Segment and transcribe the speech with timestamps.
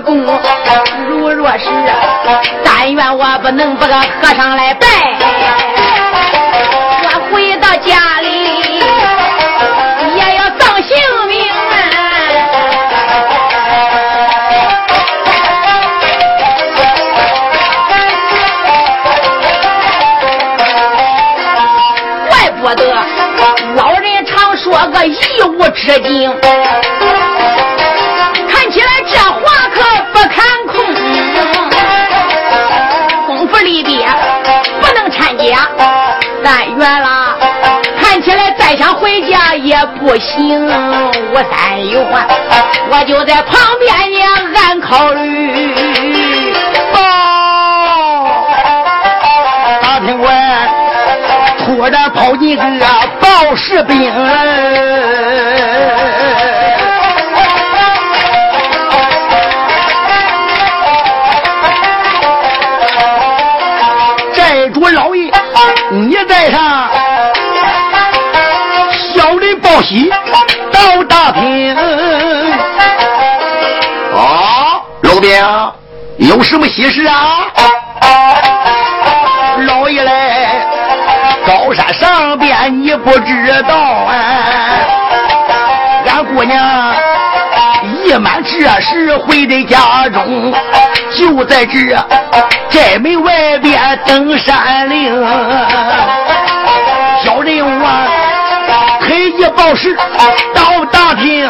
[0.00, 0.24] 功，
[1.08, 1.64] 如若是
[2.64, 4.86] 但愿我不能把个和尚来拜，
[7.04, 8.26] 我回到家里
[10.16, 10.96] 也要丧性
[11.28, 11.50] 命。
[11.50, 11.52] 啊
[22.28, 22.82] 怪不得
[23.76, 26.34] 老人常说个一无止境。
[38.94, 40.66] 回家也不行。
[40.66, 41.92] 我三元，
[42.90, 46.52] 我就在旁边也暗考虑。
[46.94, 46.96] 哦，
[49.82, 50.68] 大厅官
[51.58, 52.86] 突然跑进个
[53.20, 54.12] 报士兵。
[69.92, 71.76] 人报喜到大厅。
[74.14, 75.30] 哦，老兵
[76.16, 77.46] 有什么喜事啊？
[79.66, 80.64] 老爷来，
[81.46, 84.14] 高山上边你不知道啊？
[86.06, 86.94] 俺姑娘
[88.04, 90.52] 一满这时回的家中，
[91.10, 91.96] 就在这。
[92.70, 95.12] 寨门外边登山岭，
[97.22, 98.21] 小人我黑
[99.62, 99.96] 衣报事
[100.52, 101.48] 到大厅，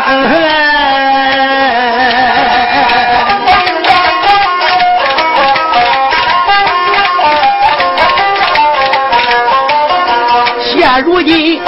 [10.61, 11.63] 现如今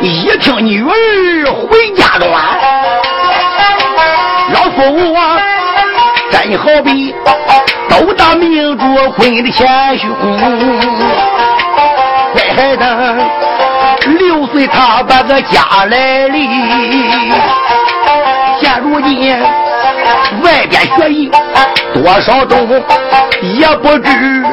[0.00, 0.90] 一听女儿
[1.52, 2.30] 回家转，
[4.54, 5.38] 老夫啊
[6.30, 7.14] 真好比。
[7.90, 10.08] 都当明珠坤的前胸，
[12.32, 12.82] 乖孩子，
[14.66, 16.48] 他把个家来立，
[18.60, 19.36] 现如今
[20.42, 21.30] 外边学艺
[21.94, 22.68] 多少懂，
[23.42, 24.44] 也不知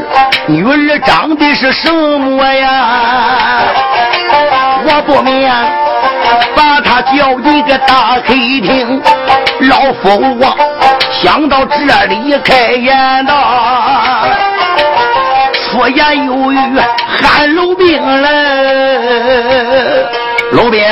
[0.48, 3.62] 女儿长得是什么呀，
[4.86, 5.52] 我不免
[6.56, 9.02] 把她叫进个大客厅，
[9.62, 10.58] 老夫我。
[11.22, 13.34] 想到这里开言道，
[15.80, 16.58] 说言有语
[17.22, 18.30] 喊老兵了，
[20.52, 20.84] 老兵，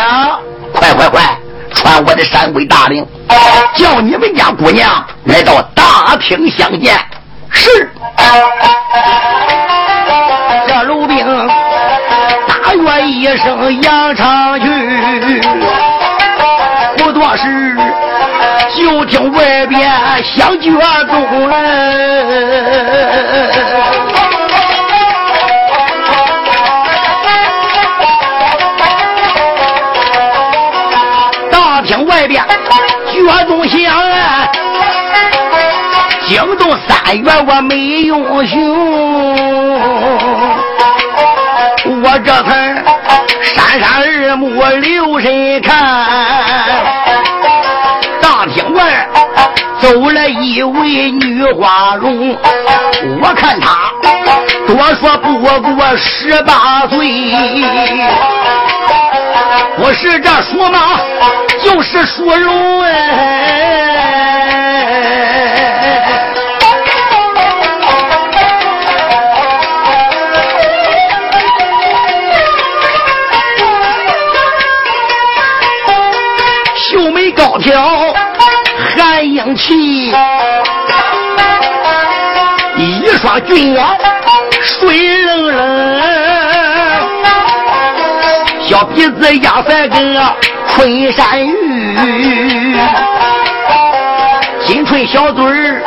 [0.71, 1.37] 快快快，
[1.73, 3.05] 传我的山鬼大令，
[3.75, 6.97] 叫你们家姑娘来到大厅相见。
[7.49, 7.91] 是。
[10.69, 11.49] 这老兵
[12.47, 15.41] 大约一声扬长去，
[16.97, 17.75] 不多时。
[18.75, 19.89] 就听外边
[20.23, 20.69] 响脚
[21.09, 21.55] 钟了，
[37.07, 38.59] 动三月我没用熊，
[42.01, 42.75] 我这才
[43.55, 44.49] 扇扇耳目
[44.81, 45.71] 留神看。
[48.21, 49.07] 大厅外
[49.79, 52.35] 走来一位女花容，
[53.21, 53.89] 我看她
[54.67, 55.49] 多说不过
[55.95, 56.97] 十八岁，
[59.77, 60.99] 不是这属马
[61.63, 63.13] 就是属龙哎。
[77.57, 78.13] 高挑。
[78.95, 80.11] 韩英气，
[82.77, 83.83] 一双俊眼
[84.61, 87.09] 水冷冷，
[88.61, 90.15] 小鼻子压三根
[90.67, 92.77] 昆山玉，
[94.63, 95.81] 金唇小嘴儿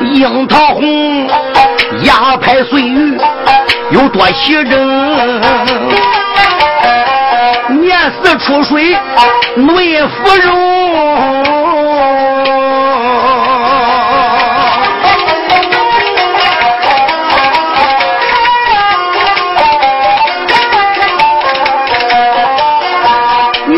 [0.00, 1.28] 樱桃红，
[2.02, 3.18] 牙拍碎玉
[3.90, 5.42] 有多齐整，
[8.10, 8.96] 似出水
[9.56, 9.66] 嫩
[10.08, 10.48] 芙蓉。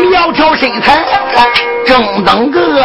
[0.09, 1.05] 苗条身材
[1.85, 2.83] 正当个，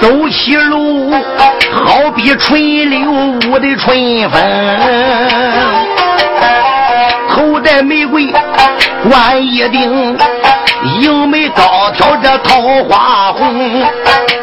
[0.00, 1.12] 走起路
[1.70, 3.96] 好比春柳舞的春
[4.30, 4.40] 风，
[7.74, 8.32] 戴玫瑰
[9.10, 10.16] 冠一顶，
[11.00, 13.82] 迎眉高挑这桃花红，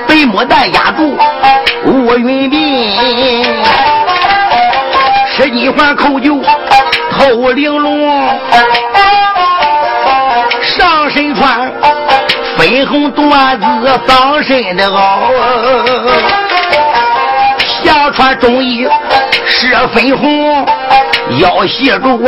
[0.06, 1.18] 白牡丹压住
[1.86, 3.45] 乌云鬓，
[5.30, 6.42] 十金环扣就
[7.12, 8.28] 透玲珑，
[10.62, 11.72] 上身穿
[12.57, 15.00] 粉红缎子藏身的袄，
[17.81, 18.86] 下穿中衣
[19.45, 20.66] 是粉红，
[21.39, 22.19] 腰系住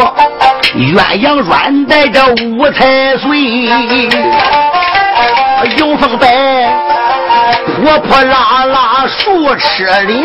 [0.76, 3.38] 鸳鸯软带着五彩穗，
[5.78, 6.28] 迎风摆，
[7.66, 10.24] 破破拉拉树枝林。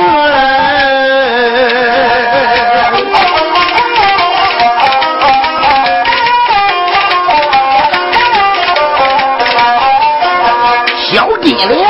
[11.10, 11.88] 小金莲，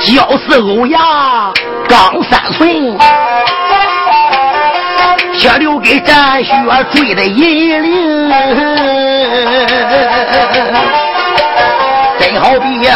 [0.00, 1.00] 娇似欧阳
[1.88, 2.98] 刚三寸。
[5.42, 6.54] 却留给战血
[6.92, 8.30] 坠的银铃，
[12.16, 12.88] 真好比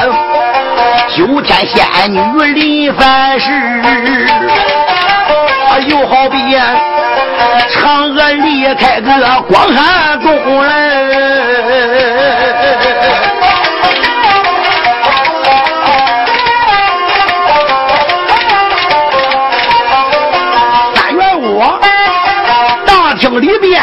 [1.09, 2.21] 九天仙女
[2.55, 3.51] 临凡世，
[5.89, 6.39] 又好比
[7.69, 9.11] 嫦娥离开个
[9.49, 11.56] 广寒宫来。
[23.39, 23.83] 里边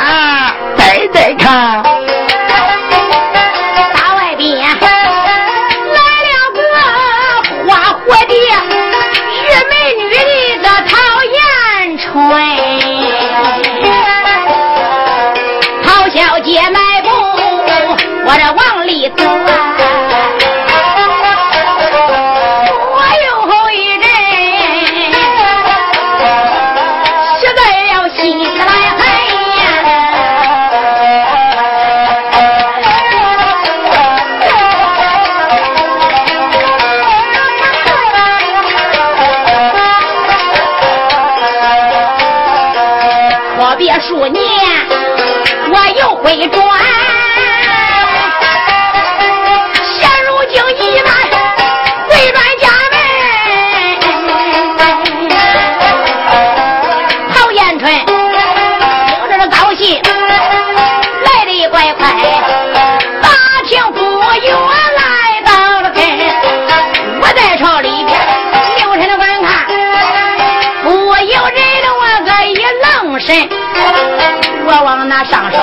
[74.74, 75.58] 要往那上手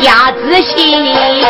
[0.00, 1.44] 加仔细。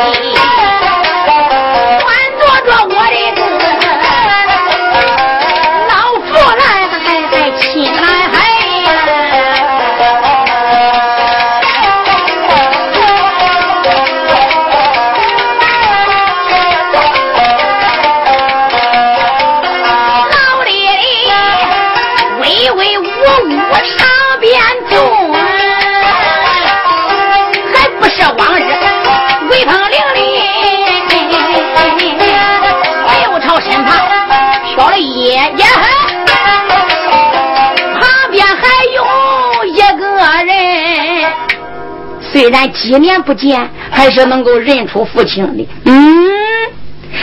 [42.57, 45.67] 但几年不见，还是能够认出父亲的。
[45.87, 46.31] 嗯，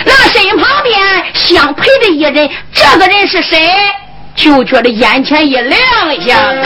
[0.05, 0.99] 那身旁边
[1.33, 3.71] 相陪的一人，这个人是谁？
[4.35, 5.79] 就觉得眼前一亮
[6.13, 6.35] 一下。
[6.53, 6.59] 子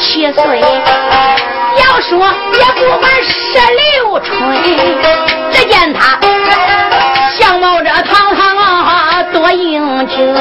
[0.00, 3.58] 七岁，要说也不满十
[4.02, 4.28] 六春。
[5.52, 6.18] 只见他
[7.30, 10.34] 相貌这堂堂啊多英俊，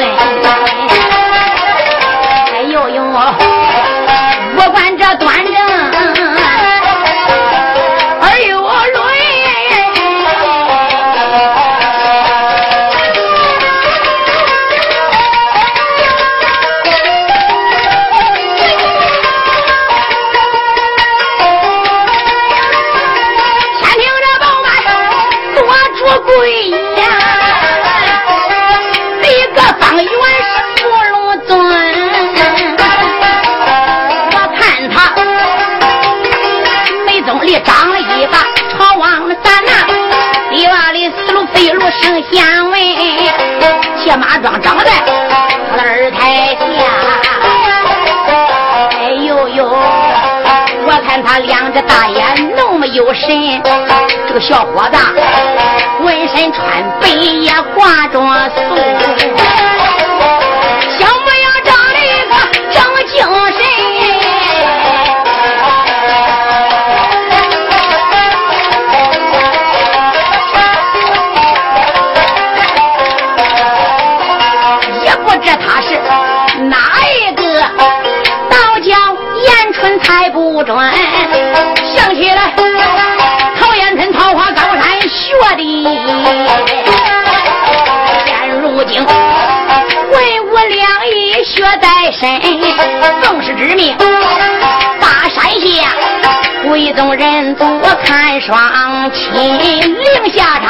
[52.99, 53.61] 有神，
[54.27, 54.97] 这个小伙子
[56.03, 58.59] 浑身穿白也挂着素，
[88.91, 89.15] 现如今
[90.09, 90.17] 文
[90.47, 92.41] 武两仪学在身，
[93.21, 93.95] 更是知名。
[94.99, 95.67] 大山下
[96.67, 100.67] 贵宗人我看双亲，令下山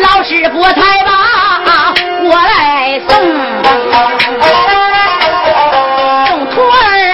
[0.00, 1.92] 老师傅才把
[2.22, 3.10] 我来送，
[6.28, 7.07] 送徒儿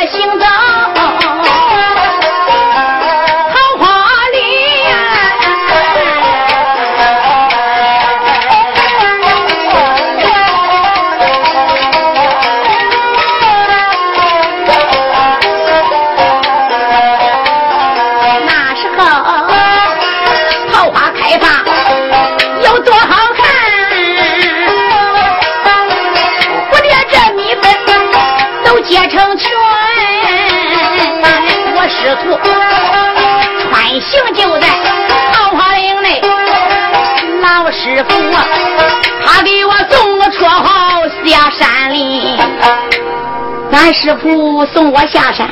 [43.85, 45.47] 俺师傅送我下山，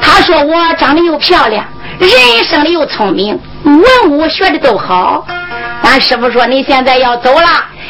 [0.00, 1.62] 他说我长得又漂亮，
[1.98, 2.10] 人
[2.42, 5.26] 生的又聪明，文武学的都好。
[5.82, 7.46] 俺师傅说你现在要走了，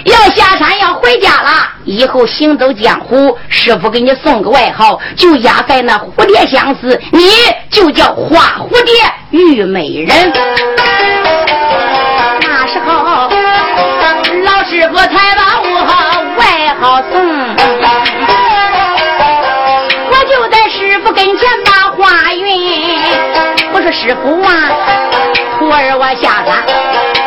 [0.06, 1.50] 要下山要回家了，
[1.84, 7.20] 以后行走江湖，师傅给你送个外号，就压在那蝴蝶相思，你
[7.70, 8.92] 就叫花蝴蝶
[9.30, 10.32] 玉美人。
[12.40, 13.30] 那时候，
[14.42, 17.33] 老师傅才把我外号送。
[23.84, 24.48] 我说师傅啊，
[25.58, 26.64] 徒儿我下山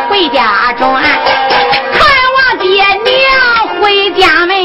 [0.10, 1.04] 回家转，
[1.94, 2.02] 看
[2.34, 4.58] 望爹娘回家门。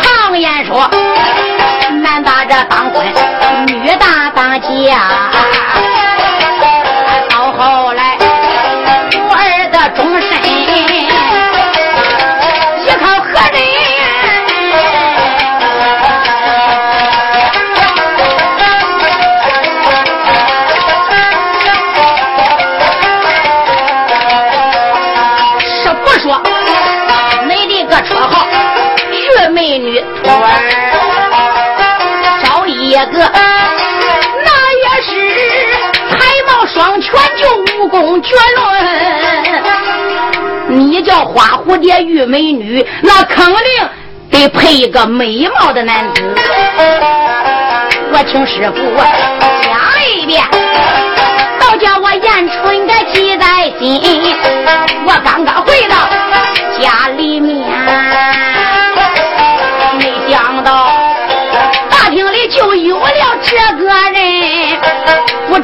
[0.00, 0.90] 常言说，
[2.00, 3.04] 男大这当婚，
[3.66, 5.49] 女大当嫁。
[33.22, 34.50] 那
[34.82, 35.10] 也是
[36.08, 36.12] 才
[36.46, 37.42] 貌双全，就
[37.78, 38.60] 武功绝伦。
[40.68, 43.54] 你叫花蝴蝶玉美女，那肯定
[44.30, 46.22] 得配一个美貌的男子。
[48.12, 48.76] 我请师傅
[49.62, 49.78] 讲
[50.14, 50.44] 一遍，
[51.58, 54.19] 倒叫我言春的记在心。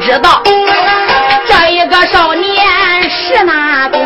[0.06, 0.40] 知道
[1.48, 2.54] 这一个少年
[3.10, 3.98] 是哪个？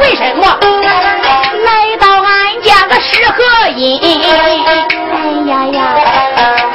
[0.00, 0.46] 为什么
[1.62, 4.00] 来到俺家的是何因？
[4.00, 5.94] 哎呀呀，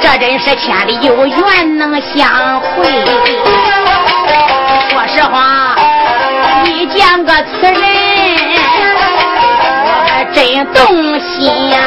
[0.00, 2.84] 这真是千里有缘能相会。
[4.90, 5.74] 说实话，
[6.66, 7.82] 遇见个此人，
[9.82, 11.78] 我还真动心呀、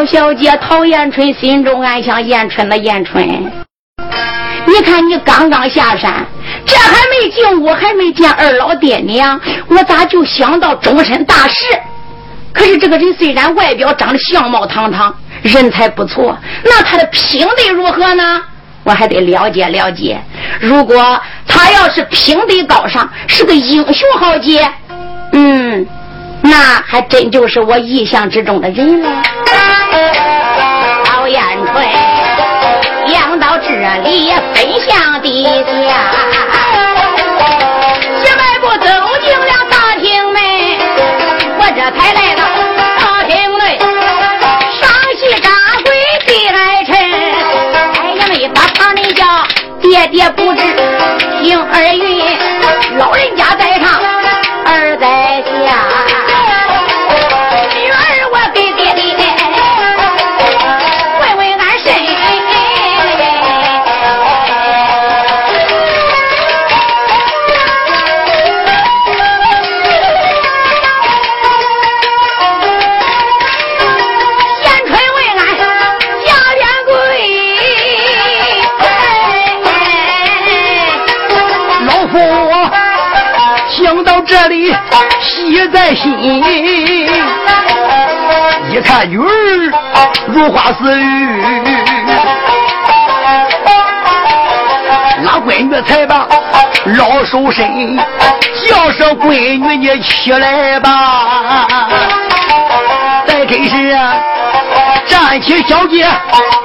[0.00, 3.22] 陶小姐，陶彦春心中暗想：彦春的彦春，
[4.66, 6.24] 你看你刚刚下山，
[6.64, 9.38] 这还没进屋，还没见二老爹娘，
[9.68, 11.64] 我咋就想到终身大事？
[12.54, 18.40] 可是这个人虽然外表长得相貌堂堂，人才不错，那他的品德如何呢？
[18.84, 20.18] 我还得了解了解。
[20.60, 24.66] 如果他要是品德高尚，是个英雄豪杰，
[25.32, 25.86] 嗯，
[26.50, 29.22] 那还真就是我意想之中的人了。
[31.06, 31.40] 老燕
[31.72, 31.86] 春
[33.14, 33.70] 养到这
[34.02, 36.10] 里也奔向地下
[38.24, 38.90] 小卖步走
[39.22, 40.42] 进了大厅门
[41.56, 42.42] 我这才来到
[42.98, 43.78] 大厅内
[44.80, 45.50] 上膝扎
[45.84, 45.88] 跪
[46.26, 46.96] 地来沉
[48.02, 49.24] 哎呀没把旁人叫
[49.80, 50.62] 爹爹不知
[51.42, 52.24] 听耳语
[52.98, 53.54] 老人家
[84.50, 84.74] 里
[85.20, 86.12] 喜在心，
[88.68, 89.72] 一看女儿
[90.26, 91.42] 如花似玉，
[95.22, 96.26] 那闺女才把
[96.98, 97.96] 老手伸，
[98.68, 101.68] 叫声闺女你起来吧，
[103.26, 103.96] 再给是
[105.06, 106.04] 站起小姐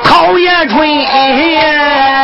[0.04, 2.15] 陶艳春。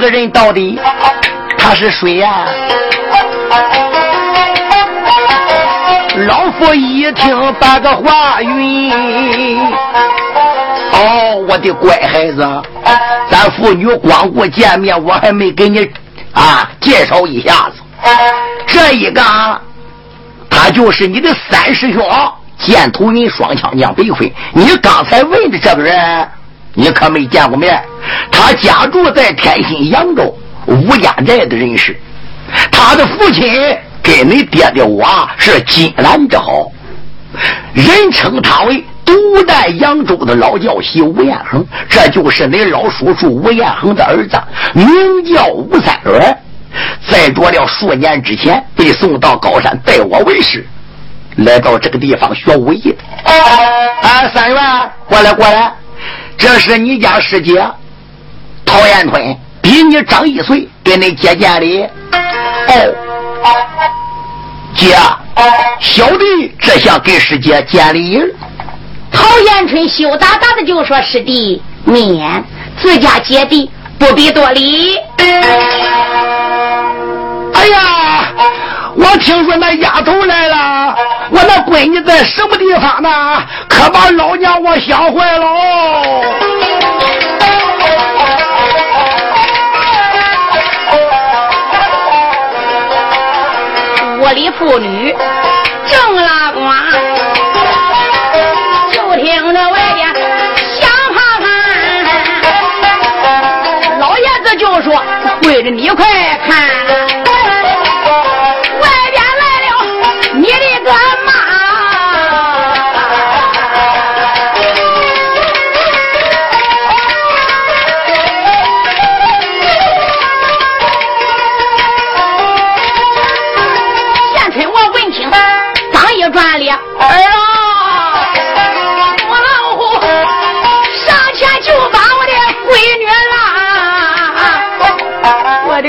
[0.00, 0.78] 这个人到底
[1.58, 2.46] 他是谁呀？
[6.28, 9.60] 老夫一听把个话云，
[10.92, 12.62] 哦，我的乖孩子，
[13.28, 15.90] 咱父女光顾见面，我还没给你
[16.32, 17.82] 啊介绍一下子。
[18.68, 19.20] 这一个，
[20.48, 22.08] 他就是你的三师兄，
[22.56, 24.32] 箭头云双枪将北魁。
[24.52, 26.28] 你刚才问的这个人。
[26.74, 27.82] 你可没见过面，
[28.30, 31.96] 他家住在天津扬州吴家寨的人士，
[32.70, 33.44] 他的父亲
[34.02, 36.70] 跟你爹爹我是金兰之好，
[37.74, 44.38] 人称他为独代扬州的老教习吴彦恒，这就是你老叔叔吴彦恒的儿子，
[44.74, 44.86] 名
[45.24, 46.38] 叫吴三元，
[47.10, 50.66] 在着了数年之前被送到高山拜我为师，
[51.36, 52.94] 来到这个地方学武艺。
[53.24, 54.62] 啊，三元，
[55.08, 55.72] 过来过来。
[56.36, 57.66] 这是你家师姐
[58.78, 61.82] 陶艳春，比你长一岁，给你姐见礼。
[61.82, 62.94] 哦，
[64.72, 64.94] 姐，
[65.80, 68.22] 小弟这下给师姐见礼。
[69.10, 72.44] 陶艳春羞答答的就说：“师弟免，
[72.80, 74.96] 自家姐弟不必多礼。”
[77.52, 78.32] 哎呀，
[78.94, 80.94] 我听说那丫头来了，
[81.30, 83.42] 我那闺女在什么地方呢？
[83.68, 85.46] 可把老娘我想坏了。
[94.38, 95.12] 里妇女
[95.84, 96.60] 正拉呱，
[98.92, 100.06] 就听着外边
[100.64, 101.44] 响啪啪，
[103.98, 105.02] 老爷子就说
[105.42, 106.06] ：“闺女，你快
[106.46, 106.56] 看。”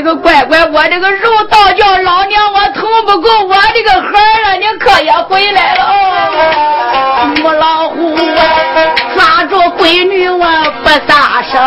[0.01, 5.85] 乖乖，我这个肉倒叫老娘我疼不够，我这个孩儿啊，你可也回来了。
[7.41, 8.17] 母老虎
[9.15, 10.45] 抓住闺女我
[10.83, 11.59] 不撒手，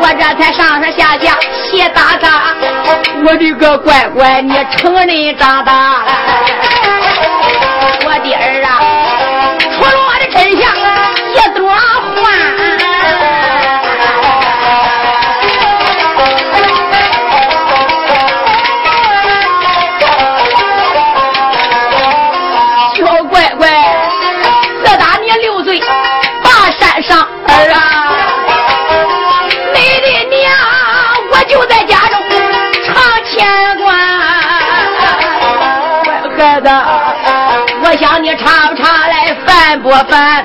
[0.00, 1.38] 我这才上上下下
[1.70, 2.54] 谢大大。
[3.24, 6.12] 我的个乖乖，你成人长大了，
[8.04, 8.68] 我的儿啊，
[9.76, 10.62] 除了我的真相
[38.02, 40.44] 想你查不查来烦不烦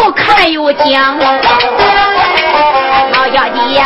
[0.00, 1.26] 又看又讲，老
[3.26, 3.82] 小姐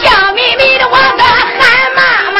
[0.00, 1.60] 笑眯眯的我可喊
[1.96, 2.00] 妈
[2.32, 2.38] 妈。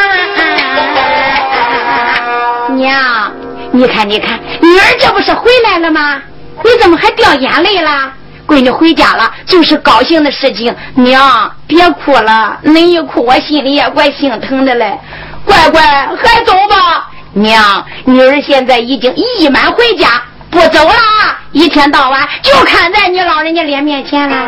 [2.76, 3.32] 娘，
[3.72, 6.22] 你看你看，女儿这不是回来了吗？
[6.62, 8.12] 你怎么还掉眼泪了？
[8.46, 10.72] 闺女回家了，就是高兴的事情。
[10.94, 14.96] 娘，别哭了，恁一哭我心里也怪心疼的嘞。
[15.44, 17.08] 乖乖，还走吧。
[17.32, 20.94] 娘，女儿现在已经一满回家，不走了。
[21.52, 24.46] 一天到晚就看在你老人家脸面前了。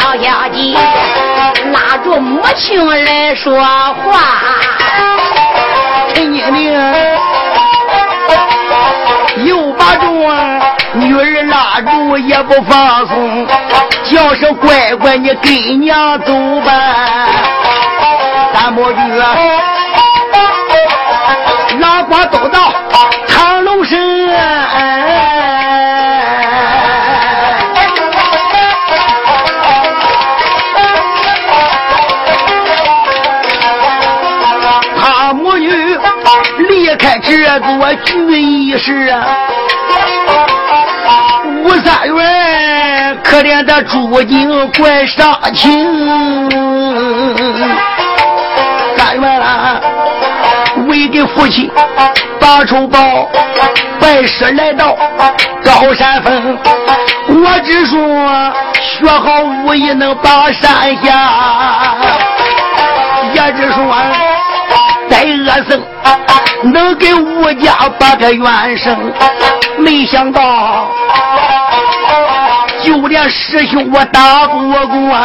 [0.00, 0.76] 老小姐
[1.72, 4.20] 拉住母亲来说话，
[6.14, 6.72] 陈经理
[9.46, 10.06] 又把这
[10.94, 13.46] 女儿拉住也不放松，
[14.04, 16.72] 叫声乖乖，你跟娘走吧。
[18.52, 18.98] 三伯爵
[21.78, 22.59] 拉瓜都到
[37.30, 39.14] 这座聚义市，
[41.62, 46.50] 吴三元可怜的朱景怪伤情。
[48.96, 49.80] 三元啊，
[50.88, 51.70] 为给父亲
[52.40, 52.98] 把仇报，
[54.00, 54.96] 拜师来到
[55.64, 56.58] 高山峰。
[57.28, 57.96] 我只说
[58.80, 61.30] 学好武艺能把山下，
[63.34, 63.94] 也只说。
[65.08, 65.82] 在恶僧
[66.62, 68.96] 能给吴家把个元生，
[69.78, 70.90] 没想到
[72.82, 75.18] 就连师兄我打不过，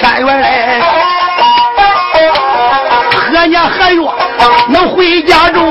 [0.00, 0.80] 三元来
[3.10, 4.02] 何年何月
[4.68, 5.67] 能回家中？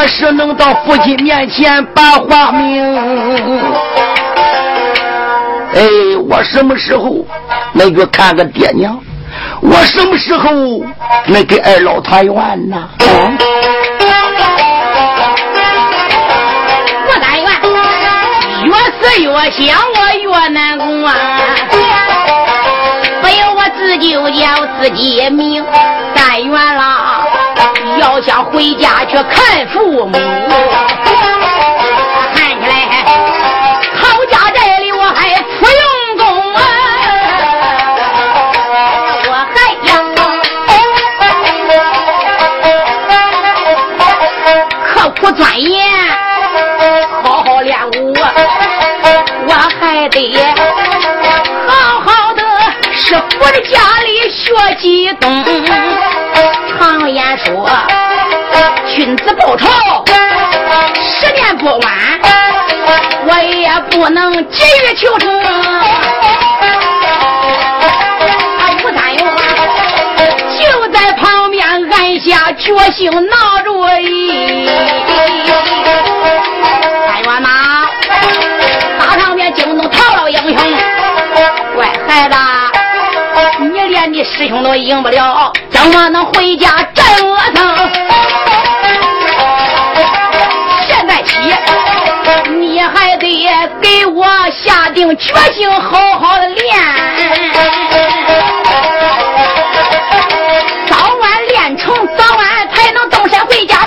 [0.00, 2.82] 何时能到父亲面前把话明？
[5.74, 5.82] 哎，
[6.26, 7.22] 我什么时候
[7.74, 8.98] 能去看个爹娘？
[9.60, 10.50] 我什么时候
[11.26, 12.34] 能给二老团圆
[12.70, 12.88] 呢？
[13.00, 13.36] 嗯
[17.06, 17.46] 我但愿
[18.64, 21.06] 越是越想，我越难过。
[21.08, 21.14] 啊
[23.20, 25.62] 不由我自己就叫自己命，
[26.14, 27.09] 但愿了，
[28.00, 30.12] 要想回家去看父母。
[32.34, 33.04] 看起来
[34.00, 36.62] 讨家寨里我还不用功啊，
[39.28, 39.90] 我还要
[44.82, 45.86] 刻苦钻研，
[47.22, 48.14] 好好练武，
[49.46, 50.16] 我还得
[51.68, 52.42] 好好的
[52.92, 55.44] 是我的家里学习懂。
[56.78, 57.68] 常言说，
[58.86, 59.68] 君子报仇，
[61.00, 62.20] 十年不晚。
[63.26, 65.30] 我也不能急于求成。
[65.42, 65.84] 啊，
[68.82, 69.20] 吴三勇
[70.58, 74.66] 就在旁边按下决心，拿主意。
[77.06, 77.48] 三元呐，
[78.98, 80.56] 大场面惊动唐老英雄，
[81.76, 82.34] 乖孩子，
[84.24, 87.90] 师兄都赢不了，怎么能回家镇恶僧？
[90.86, 91.38] 现在起，
[92.58, 93.48] 你还得
[93.80, 96.78] 给我下定决心，好好的练。
[100.86, 103.78] 早晚练成，早晚才能动身回家。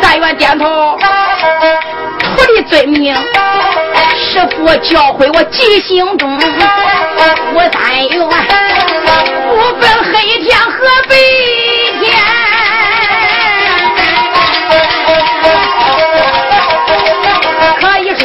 [0.00, 0.98] 但愿点头，
[2.18, 3.14] 徒弟遵命。
[4.38, 8.14] 师傅教诲我记心中，我但愿
[9.48, 10.70] 不分黑天和
[11.08, 11.10] 白
[11.98, 12.06] 天。
[17.80, 18.22] 可以说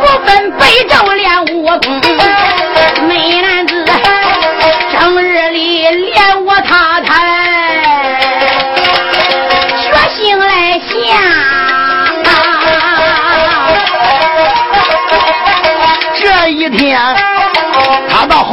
[0.00, 0.94] 不分北正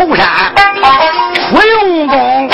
[0.06, 0.28] 后山
[1.50, 2.50] 不用功，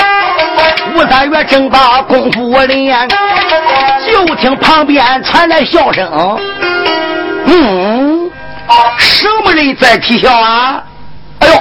[0.94, 3.08] 吴三月正把功夫练，
[4.06, 6.08] 就听旁边传来笑声。
[7.46, 8.30] 嗯，
[8.98, 10.80] 什么人在啼笑啊？
[11.40, 11.54] 哎呦，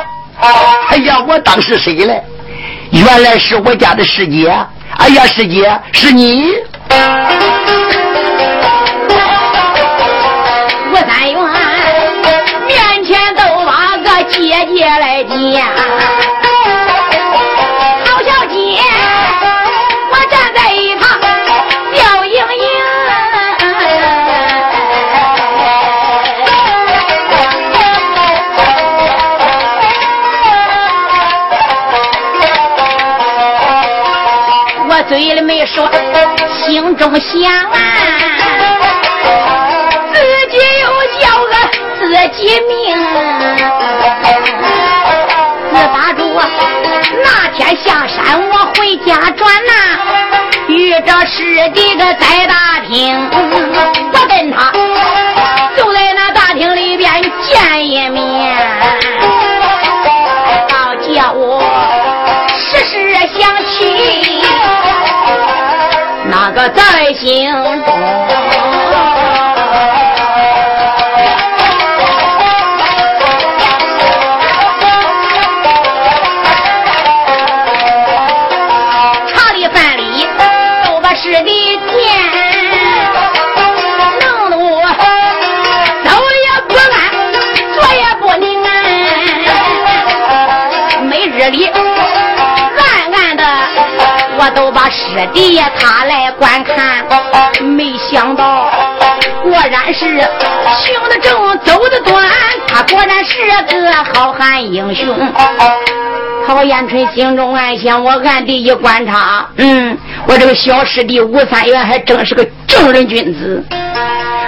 [0.89, 2.23] 哎呀，我当是谁嘞？
[2.91, 4.55] 原来是我家的师姐。
[4.97, 6.53] 哎呀，师姐，是你？
[14.79, 15.61] 别来见，
[18.05, 18.55] 好小姐，
[20.09, 21.19] 我站在一旁
[21.93, 22.63] 笑盈盈。
[34.87, 35.91] 我嘴里没说，
[36.47, 37.75] 心中想啊，
[40.13, 40.87] 自己又
[41.19, 41.53] 叫个
[41.99, 42.01] 自
[42.37, 42.95] 己命。
[47.75, 49.73] 下山，我回家转呐，
[50.67, 54.71] 遇着师弟个在大厅，我跟他
[55.75, 58.57] 就在那大厅里边见一面，
[60.67, 61.61] 倒叫我
[62.57, 64.41] 时时想起。
[66.25, 67.51] 那个在心，
[95.19, 97.05] 都把师弟呀他来观看，
[97.61, 98.71] 没想到
[99.43, 102.23] 果然是行得正，走得端，
[102.67, 103.35] 他果然是
[103.79, 105.33] 个好汉英雄。
[106.47, 113.63] 陶延春心中暗想：我暗地一观察，嗯，我这个小师弟吴三元还真是个正人君子。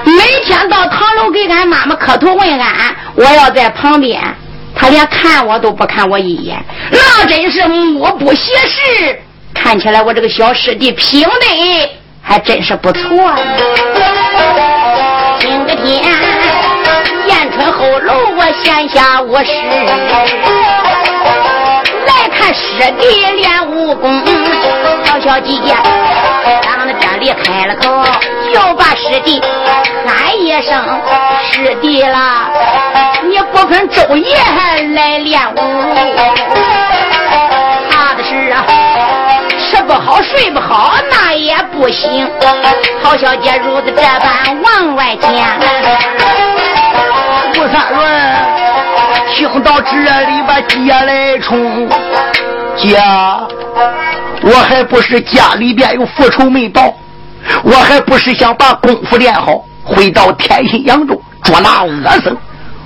[0.06, 4.20] 每天到堂楼给俺妈妈磕头问安，我要在旁边，
[4.74, 6.58] 他连看我都不看我一眼，
[6.92, 9.22] 那真是目不斜视。
[9.64, 11.30] 看起来我这个小师弟品德
[12.22, 13.00] 还真是不错。
[15.40, 16.04] 今个天
[17.28, 19.54] 燕春后楼我闲暇无事，
[22.08, 22.62] 来看师
[23.00, 24.22] 弟练武功。
[25.06, 25.54] 小小姐
[26.64, 28.04] 当着这里开了口，
[28.54, 29.42] 就把师弟
[30.06, 30.74] 喊一声
[31.52, 32.50] 师弟了，
[33.30, 34.36] 你不肯昼夜
[34.96, 35.58] 来练武。
[37.90, 38.66] 怕的是啊
[39.92, 42.26] 不好睡不好，那也不行。
[43.04, 45.30] 陶小姐如此这般往外讲。
[47.50, 48.08] 吴三轮
[49.36, 51.90] 听到这里，把姐来冲
[52.78, 52.98] 姐，
[54.44, 56.94] 我还不是家里边有复仇没报，
[57.62, 61.92] 我还不是想把功夫练好，回到天心扬州捉拿恶
[62.24, 62.34] 僧，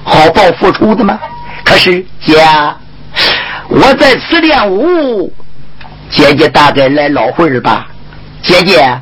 [0.03, 1.19] 好报复仇的吗？
[1.63, 2.43] 可是姐，
[3.69, 5.31] 我在此练武。
[6.15, 7.87] 姐姐大概来老会儿吧，
[8.41, 8.97] 姐姐，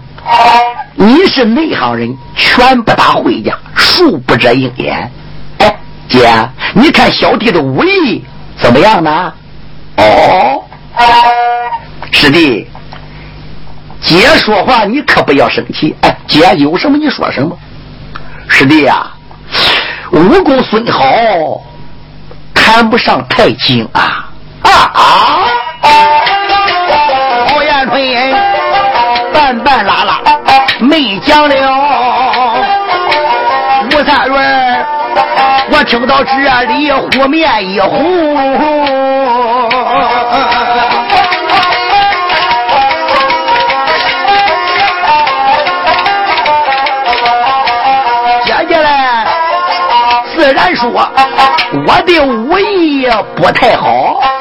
[0.95, 5.12] 你是内行人，拳不打会家，术不遮鹰眼。
[5.60, 5.76] 哎，
[6.10, 6.28] 姐，
[6.73, 8.26] 你看小弟的武艺
[8.58, 9.32] 怎么样呢？
[9.97, 10.63] 哦，
[12.12, 12.67] 师弟，
[14.02, 15.95] 姐说话你可不要生气。
[16.02, 17.56] 哎，姐有什么你说什么。
[18.47, 19.06] 师弟呀，
[20.12, 21.04] 武功虽好，
[22.56, 24.32] 谈不上太精啊
[24.63, 25.45] 啊啊！
[29.32, 30.19] 半半拉拉
[30.79, 31.56] 没讲了，
[33.86, 34.86] 吴三轮，
[35.71, 36.34] 我听到这
[36.73, 37.93] 里湖面一红，
[48.43, 49.27] 接下来
[50.36, 54.33] 自然说我的武艺不太好。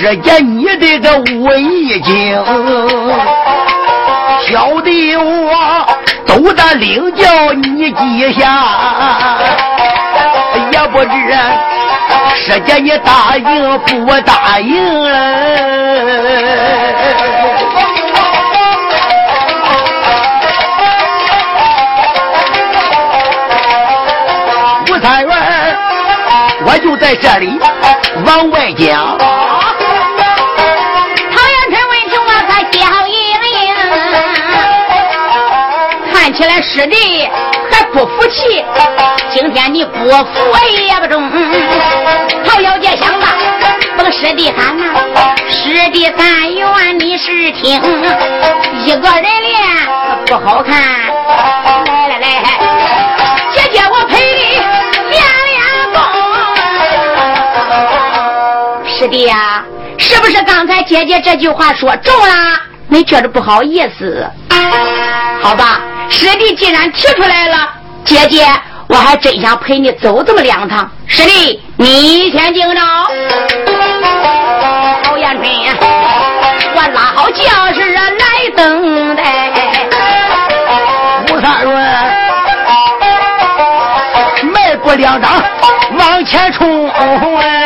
[0.00, 2.34] 师姐，你的个武艺精，
[4.48, 5.86] 小弟我
[6.26, 8.64] 都得领教你几下，
[10.72, 11.36] 也不知
[12.34, 15.10] 师姐你答应不答应了。
[24.88, 25.76] 吴三元，
[26.64, 27.60] 我就在这里
[28.24, 29.18] 往外讲。
[36.72, 37.28] 师弟
[37.68, 38.64] 还不服气？
[39.34, 40.24] 今天你不服
[40.86, 41.28] 也不中。
[42.44, 43.26] 陶小姐想吧，
[43.96, 44.84] 甭师弟喊呐，
[45.48, 47.82] 师弟三元你是听，
[48.84, 49.60] 一个人练
[50.26, 50.80] 不好看。
[51.88, 52.44] 来来来，
[53.52, 54.60] 姐姐我陪你
[55.10, 55.60] 练练
[55.92, 55.98] 功。
[58.86, 59.64] 师弟呀，
[59.98, 64.24] 是不是刚才姐姐这句话说中了，没觉着不好意思？
[65.42, 65.80] 好吧，
[66.10, 67.68] 师弟既然提出来了，
[68.04, 68.44] 姐姐
[68.88, 70.90] 我还真想陪你走这么两趟。
[71.06, 72.80] 师弟，你先听着。
[75.30, 75.48] 春，
[76.74, 77.42] 我拉好轿
[77.72, 78.02] 势来
[78.56, 79.22] 等待。
[81.32, 81.72] 吴三润
[84.52, 85.40] 迈步两掌
[85.96, 87.40] 往前冲，我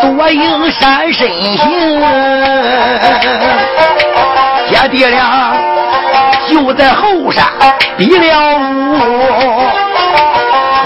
[0.00, 2.00] 多应闪身形，
[4.70, 5.56] 姐弟俩
[6.48, 7.44] 就在后山
[7.96, 8.62] 比了武，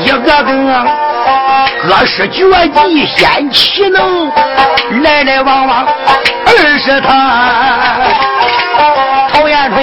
[0.00, 0.86] 一个个
[1.82, 4.30] 各施绝技显奇能，
[5.02, 5.86] 来来往往
[6.46, 7.10] 二十趟。
[9.32, 9.78] 陶延春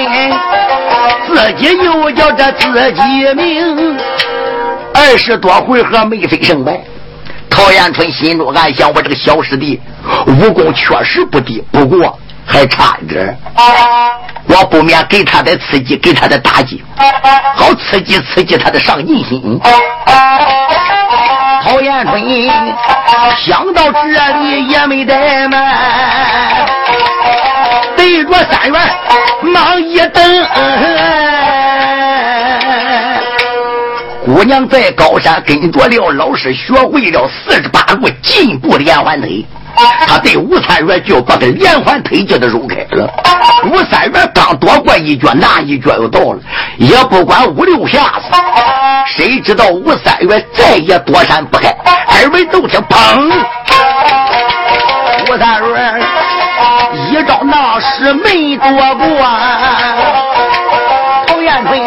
[1.28, 3.02] 自己又叫这自己
[3.36, 3.98] 名，
[4.94, 6.82] 二十多回合没分胜败。
[7.50, 9.80] 陶延春心中暗想：我这个小师弟
[10.28, 13.38] 武功确实不低，不过还差一点
[14.46, 16.84] 我不免给他的刺激，给他的打击，
[17.56, 19.60] 好刺激刺激他的上进心。
[21.64, 22.22] 陶延春
[23.38, 26.66] 想到这里也没怠慢，
[27.96, 28.82] 对着三元
[29.54, 31.39] 忙一蹬。
[34.30, 39.44] 姑娘在高山跟着了老师，学会了四十八步进步连环腿。
[40.06, 43.10] 他对吴三元就把个连环腿就给揉开了。
[43.72, 46.40] 吴三元刚躲过一脚，那一脚又到了，
[46.78, 48.30] 也不管五六下子。
[49.08, 51.70] 谁知道吴三元再也躲闪不开，
[52.06, 53.34] 二位都听砰！
[55.28, 56.02] 吴三元
[57.10, 59.28] 一招那是没躲过，
[61.26, 61.80] 陶延春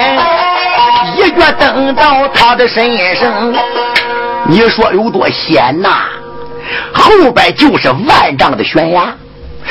[1.33, 3.53] 一脚蹬到他的身上，
[4.47, 6.05] 你说有多险呐？
[6.93, 9.15] 后边就是万丈的悬崖，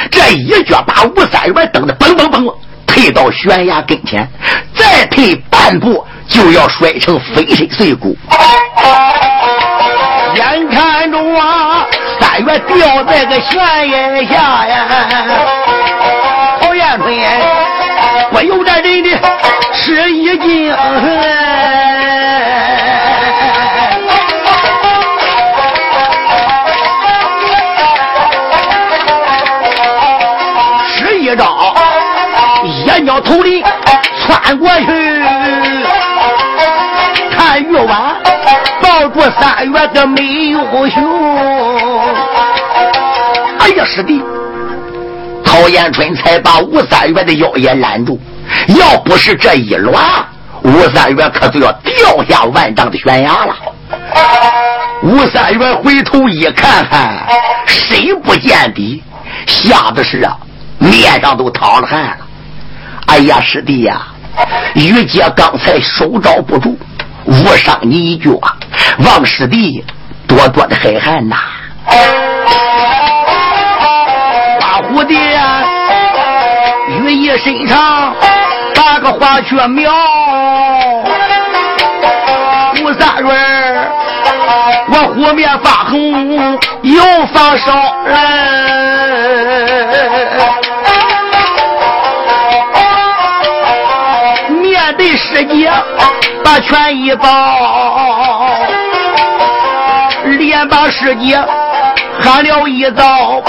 [0.09, 2.53] 这一脚把吴三元蹬得嘣嘣嘣
[2.87, 4.27] 退到悬崖跟前，
[4.75, 8.17] 再退半步就要摔成粉身碎骨。
[10.35, 11.85] 眼看着啊，
[12.19, 14.87] 三元掉在个悬崖下呀，
[16.59, 17.13] 陶延春
[18.31, 18.80] 不由得
[19.91, 20.73] 吃一惊。
[31.19, 31.45] 一招，
[32.63, 33.63] 一鸟头里
[34.19, 34.85] 窜过去，
[37.37, 38.15] 看玉婉
[38.81, 40.57] 抱住三月的美英
[40.89, 40.99] 雄。
[43.59, 44.21] 哎呀，师弟，
[45.45, 48.19] 陶延春才把吴三月的腰也拦住，
[48.67, 50.03] 要不是这一乱，
[50.63, 53.55] 吴三元可就要掉下万丈的悬崖了。
[55.03, 57.25] 吴三元回头一看看，
[57.65, 59.03] 谁不见底，
[59.47, 60.37] 吓得是啊！
[60.77, 62.17] 面上都淌了汗了，
[63.07, 64.01] 哎呀，师弟呀，
[64.75, 66.77] 玉姐刚才手招不住，
[67.25, 68.39] 误伤你一脚，
[69.05, 69.83] 望师弟
[70.27, 71.35] 多多的海涵呐。
[74.59, 75.17] 花蝴蝶
[76.89, 78.13] 羽翼身长
[78.83, 79.93] 那个花雀苗，
[82.83, 83.31] 吴三元
[84.91, 87.71] 我湖面发红又发烧。
[94.49, 95.71] 面对师姐
[96.43, 97.29] 把权益报，
[100.25, 101.39] 连把师姐
[102.19, 103.43] 喊了一遭，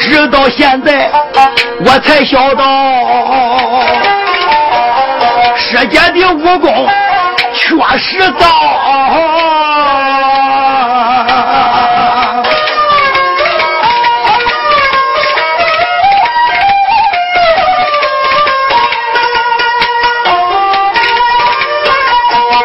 [0.00, 1.08] 直到现在
[1.84, 2.64] 我才晓得，
[5.58, 6.88] 师姐的武功
[7.52, 8.46] 确实高。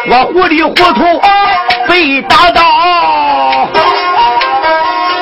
[0.06, 1.20] 我糊里糊涂
[1.88, 3.66] 被打倒，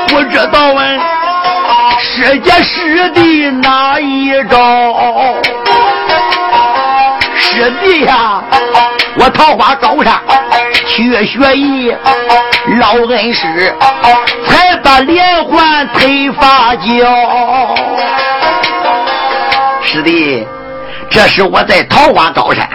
[0.09, 1.01] 不知道问
[1.99, 4.59] 师姐师弟哪一招？
[7.63, 8.43] 师弟呀，
[9.17, 10.21] 我桃花高山
[10.89, 11.95] 去学艺，
[12.81, 13.73] 老恩师
[14.45, 17.77] 才把连环腿发教。
[19.81, 20.45] 师弟，
[21.09, 22.69] 这是我在桃花高山。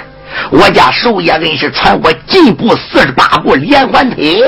[0.52, 4.42] 我家寿爷恩师传我进步四十八步连环腿，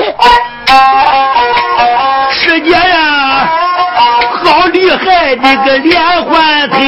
[2.30, 3.46] 师姐呀，
[4.42, 6.78] 好厉害的个连环腿，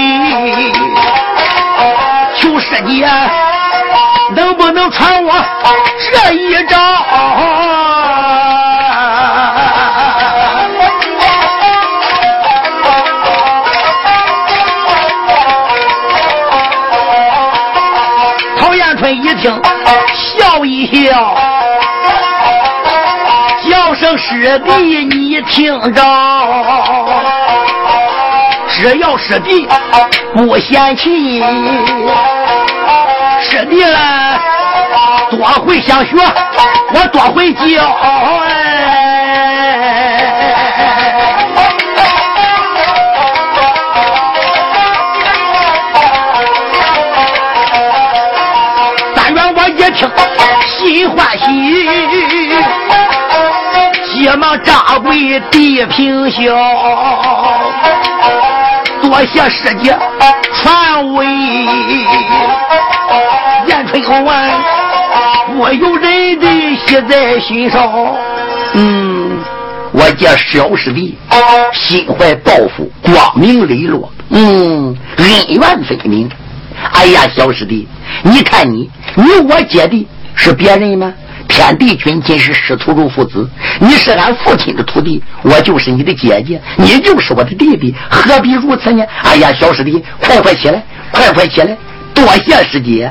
[3.02, 3.08] 求师姐
[4.34, 5.34] 能不能传我
[5.98, 6.78] 这一招？
[18.58, 19.60] 陶延春一听，
[20.14, 21.34] 笑一笑，
[23.68, 26.02] 叫声师弟，你听着。
[28.68, 29.68] 只要师弟
[30.34, 31.40] 不嫌弃，
[33.42, 33.98] 师弟了
[35.30, 36.16] 多会想学，
[36.94, 37.62] 我多会教。
[38.46, 38.50] 哎。
[49.14, 50.08] 但愿我一听
[50.66, 51.44] 心欢喜，
[54.06, 56.38] 急忙扎跪地平笑。
[59.00, 59.98] 多谢师姐
[60.62, 61.26] 传位，
[63.82, 64.62] 燕春侯完，
[65.58, 66.46] 我有人的
[66.86, 67.90] 写在心上。
[68.74, 69.40] 嗯，
[69.90, 71.18] 我叫小师弟
[71.72, 74.08] 心怀抱负，光明磊落。
[74.30, 76.30] 嗯，恩怨分明。
[76.92, 77.88] 哎呀，小师弟，
[78.22, 80.06] 你看你，你我姐弟
[80.36, 81.12] 是别人吗？
[81.48, 83.48] 天地君今是师徒如父子，
[83.80, 89.04] 你是俺父亲的徒弟，我就是你的姐姐，你就是我的弟弟，何必如此呢？
[89.24, 90.80] 哎呀，小师弟，快快起来，
[91.10, 91.76] 快快起来！
[92.14, 93.10] 多谢师姐，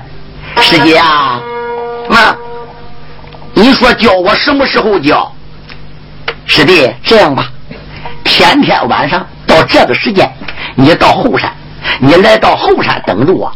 [0.60, 1.40] 师姐啊，
[2.10, 2.36] 妈，
[3.54, 5.32] 你说教我什么时候教？
[6.46, 7.48] 师弟，这样吧，
[8.24, 10.32] 天天晚上到这个时间，
[10.76, 11.52] 你到后山。
[12.00, 13.52] 你来到后山等着我，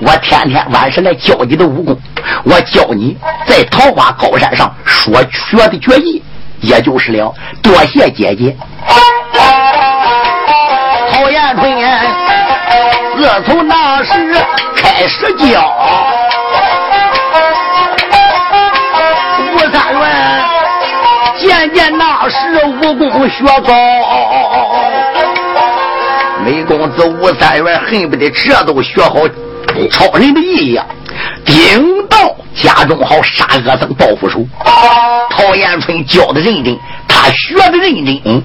[0.00, 1.98] 我天天晚上来教你的武功。
[2.44, 6.22] 我教你在桃花高山上所学的绝艺，
[6.60, 7.32] 也就是了。
[7.62, 8.56] 多谢姐姐。
[11.12, 11.76] 陶延春，
[13.16, 14.25] 自从那时
[15.06, 15.72] 开始教，
[19.38, 20.44] 吴三元
[21.38, 22.36] 渐渐那时
[22.66, 23.72] 武功学高。
[26.44, 29.14] 美公子吴三元恨不得这都学好
[29.92, 30.84] 超人的一样，
[31.44, 34.44] 顶到家中好杀恶僧报复仇。
[35.30, 36.76] 陶延春教的认真，
[37.06, 38.42] 他学的认真。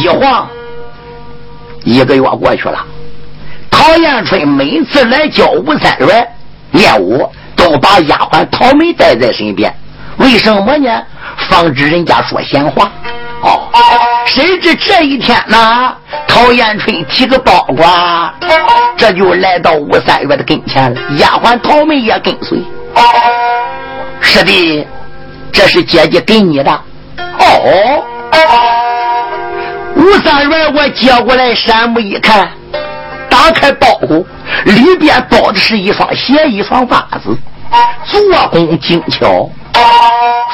[0.00, 0.48] 一晃
[1.82, 2.82] 一个月过去了，
[3.74, 6.28] 陶延春每次来教吴三元
[6.70, 9.74] 练武，都把丫鬟陶梅带在身边。
[10.18, 11.02] 为什么呢？
[11.48, 12.88] 防止人家说闲话。
[13.40, 13.68] 哦，
[14.26, 15.92] 谁知这一天呢？
[16.28, 17.84] 陶延春提个包裹，
[18.96, 21.00] 这就来到吴三月的跟前了。
[21.16, 22.62] 丫鬟陶梅也跟随。
[24.20, 24.86] 师弟，
[25.50, 26.70] 这是姐姐给你的。
[27.40, 28.04] 哦，
[29.96, 32.48] 吴三月我接过来，山目一看，
[33.34, 34.24] 打开包裹，
[34.64, 37.36] 里边包的是一双鞋，一双袜子，
[38.04, 39.50] 做工精巧，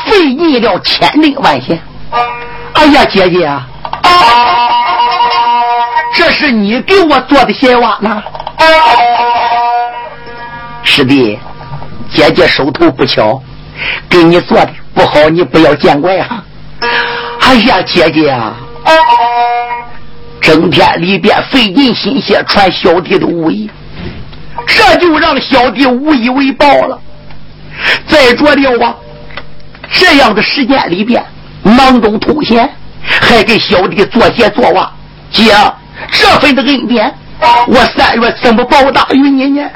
[0.07, 1.79] 费你了千令万险。
[2.73, 3.69] 哎呀，姐姐啊，
[6.15, 8.23] 这是你给我做的鞋袜呢？
[10.83, 11.39] 师弟，
[12.11, 13.43] 姐姐手头不巧，
[14.09, 16.43] 给你做的不好，你不要见怪啊。
[17.43, 18.55] 哎呀，姐姐啊，
[20.51, 23.71] 整天里边费尽心血传小弟的武艺，
[24.67, 26.99] 这就让小弟无以为报了。
[28.09, 28.93] 再着了啊，
[29.93, 31.25] 这样的时间里边。
[31.63, 32.69] 忙中偷闲，
[33.05, 34.91] 还给小弟做鞋做袜，
[35.31, 35.53] 姐，
[36.11, 37.15] 这份的恩典，
[37.69, 39.71] 我三月怎么报答于你呢？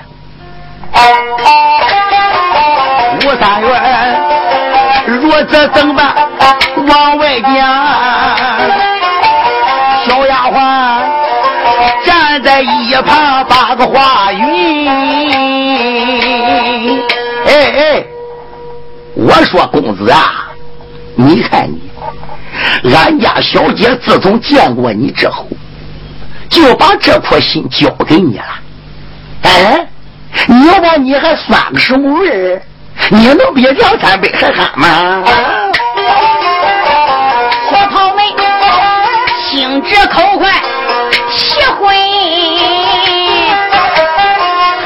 [3.20, 3.68] 吴三月，
[5.07, 6.16] 若这怎办？
[6.89, 8.93] 往外讲，
[12.95, 14.86] 一旁把个话语。
[17.47, 18.05] 哎哎，
[19.16, 20.49] 我说公子啊。
[21.16, 25.49] 你看你，俺家小姐自从见过你之后，
[26.49, 28.45] 就把这颗心交给你了。
[29.42, 29.88] 哎，
[30.47, 32.62] 你说你还算个什么人？
[33.11, 35.24] 你能比梁三北还憨吗？
[37.70, 38.22] 小桃妹，
[39.51, 40.62] 心直口快，
[41.37, 41.97] 喜婚，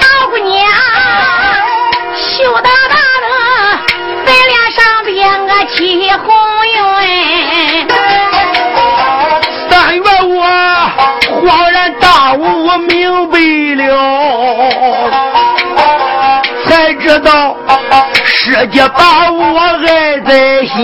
[0.00, 0.66] 好姑娘，
[2.16, 3.26] 羞答答的
[4.24, 6.26] 白脸上边个起红
[6.74, 6.76] 晕。
[9.68, 10.36] 三月我，
[11.42, 13.38] 恍然大悟，我明白
[13.84, 13.88] 了，
[16.66, 17.56] 才知道，
[18.24, 20.76] 师姐把我爱在心，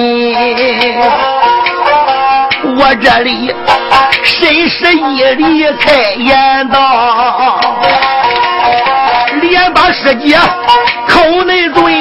[2.77, 3.55] 我这里。
[4.22, 7.61] 深施一离开眼道，
[9.40, 10.38] 连把师姐
[11.09, 11.93] 口内尊。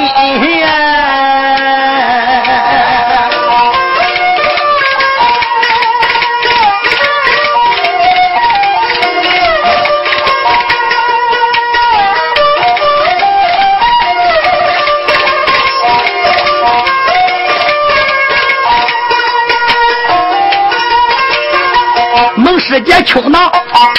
[22.74, 23.52] 世界穷囊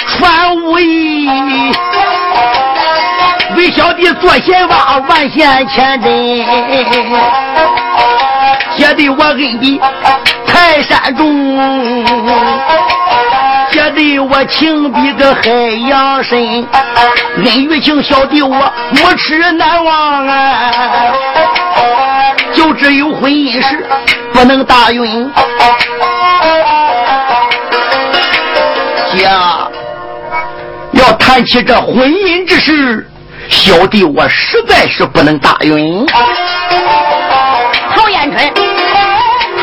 [0.05, 1.29] 传武艺，
[3.55, 6.45] 为小弟做贤娃万线千针，
[8.75, 9.79] 姐弟我恩比
[10.45, 11.25] 泰山重，
[13.71, 15.49] 姐弟我情比个海
[15.87, 16.67] 洋深，
[17.45, 20.69] 恩与情小弟我没齿难忘啊，
[22.53, 23.87] 就只有婚姻事
[24.33, 25.31] 不能大运。
[29.21, 29.67] 呀，
[30.93, 33.09] 要谈起这婚姻之事，
[33.49, 36.05] 小弟我实在是不能答应。
[37.95, 38.53] 陶延春，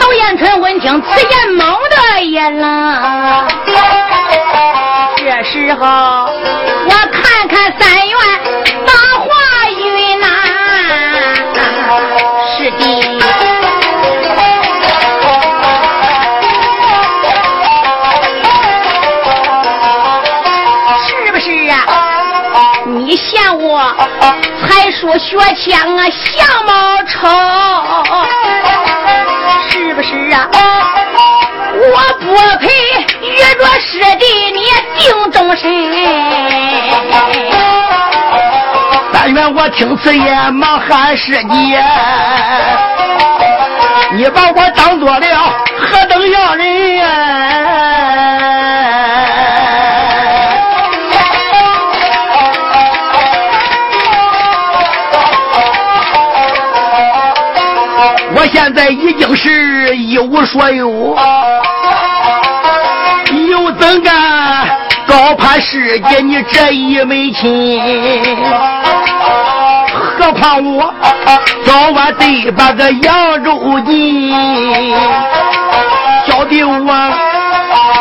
[0.00, 3.46] 陶延春闻听此言，猛的眼了。
[5.16, 6.92] 这时候，我
[25.02, 27.28] 说学枪啊，相貌丑，
[29.68, 30.48] 是不是啊？
[31.74, 32.26] 我不
[32.60, 32.68] 配
[33.20, 34.62] 遇着师弟你
[34.96, 35.68] 定终身。
[39.12, 41.84] 但愿我听此言，忙喊师姐，
[44.12, 47.91] 你把我当做了何等样人
[58.42, 61.16] 我现在已经是一无所有，
[63.48, 64.12] 又怎敢
[65.06, 67.80] 高攀师姐你这一门亲？
[69.94, 70.92] 何况我
[71.64, 74.32] 早晚得把个扬州进，
[76.26, 77.12] 小弟我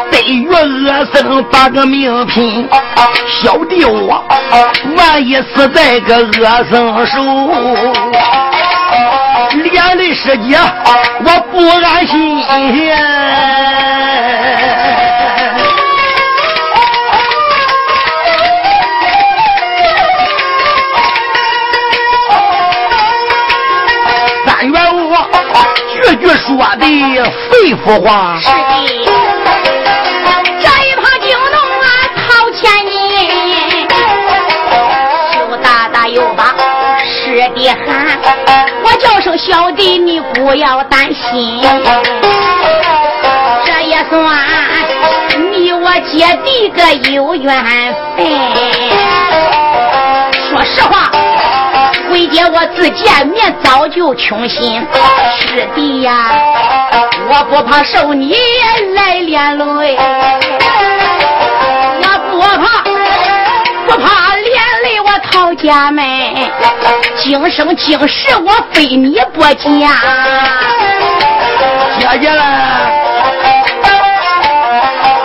[0.09, 2.67] 得与恶僧把个命拼，
[3.43, 4.23] 小弟我
[4.97, 8.50] 万一死在个恶僧手。
[9.71, 10.57] 连累师姐，
[11.23, 12.43] 我不安心。
[24.45, 25.15] 三元五
[25.87, 26.47] 句句说
[26.77, 26.85] 的
[27.49, 28.37] 肺腑话。
[28.39, 29.10] 是的，
[39.43, 41.59] 小弟，你不要担心，
[43.65, 44.21] 这也算
[45.51, 47.51] 你我姐弟个有缘
[48.15, 48.23] 分。
[50.47, 51.09] 说实话，
[52.11, 54.79] 为姐我自见面早就穷心，
[55.39, 56.31] 师弟呀，
[57.27, 58.35] 我不怕受你
[58.95, 59.97] 来连累，
[61.99, 62.83] 我不怕，
[63.87, 64.30] 不怕。
[65.23, 66.03] 陶家门，
[67.17, 69.57] 今生今世我非你不嫁。
[71.99, 72.43] 姐姐了，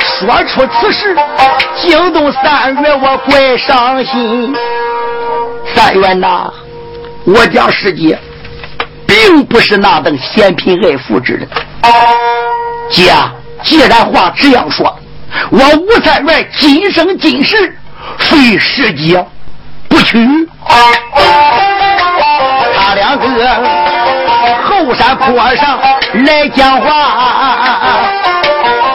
[0.01, 1.17] 说出此事
[1.77, 4.55] 惊动三月，我怪伤心。
[5.75, 6.51] 三月呐，
[7.25, 8.19] 我家师姐
[9.07, 11.49] 并不是那等嫌贫爱富之人。
[12.91, 13.13] 姐，
[13.63, 14.95] 既然话这样说，
[15.51, 17.77] 我吴三元今生今世
[18.19, 19.25] 非师姐。
[19.97, 20.47] 不去，
[22.77, 23.27] 他两个
[24.63, 25.79] 后山坡上
[26.27, 26.93] 来讲话，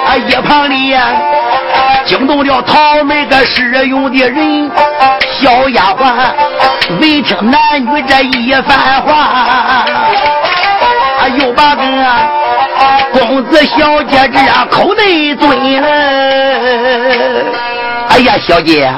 [0.06, 0.96] 啊，一旁里
[2.06, 4.70] 惊动了桃门个使用的人，
[5.42, 6.14] 小丫鬟
[7.00, 9.12] 闻听男女这一番话，
[11.18, 11.82] 啊，又把个
[13.12, 14.38] 公子小姐这
[14.70, 15.88] 口内尊了。
[18.10, 18.94] 哎呀，小姐，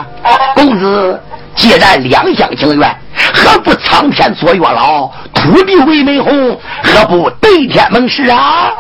[0.53, 1.17] 公子。
[1.55, 2.95] 既然两厢情愿，
[3.33, 6.59] 何不苍天作月老，土地为媒红？
[6.83, 8.71] 何不对天盟誓啊？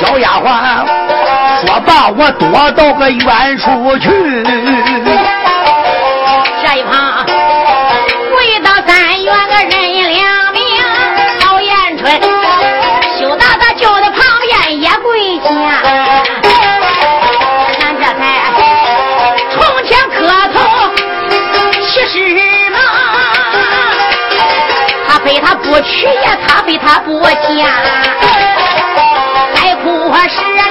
[0.00, 0.86] 小丫鬟
[1.64, 4.10] 说罢，我躲到个远处去。
[25.72, 27.32] 不娶呀，他非他不嫁，
[29.54, 30.62] 再苦是难。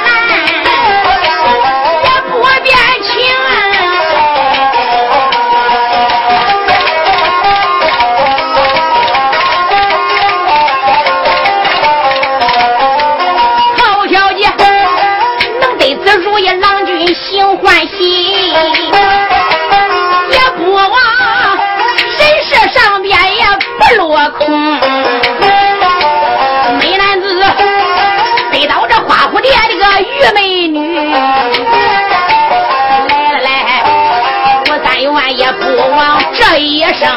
[36.33, 37.09] 这一生。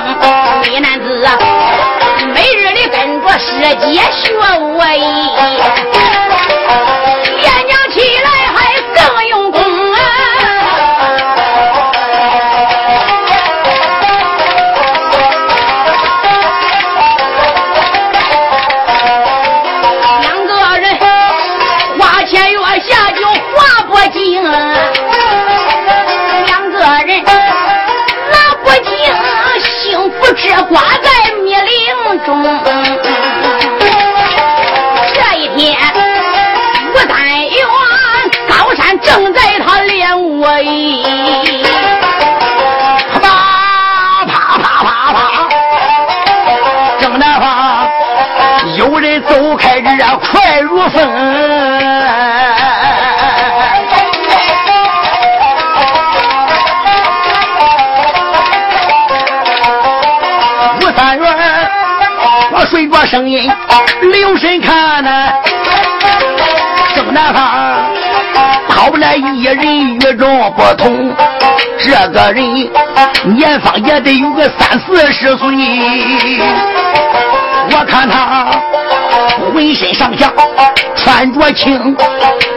[0.62, 1.26] 美男子
[2.34, 5.30] 每日里跟着师姐学武艺，
[50.74, 51.00] 如风。
[60.80, 61.70] 吴三元，
[62.50, 63.48] 我随着声音
[64.02, 65.32] 留神看呐，
[66.96, 67.84] 正南方
[68.66, 71.14] 跑来一人与众不同，
[71.78, 72.68] 这个人
[73.36, 75.46] 年方也得有个三四十岁，
[77.70, 78.50] 我看他
[79.54, 80.32] 浑身上下
[80.96, 81.96] 穿着青，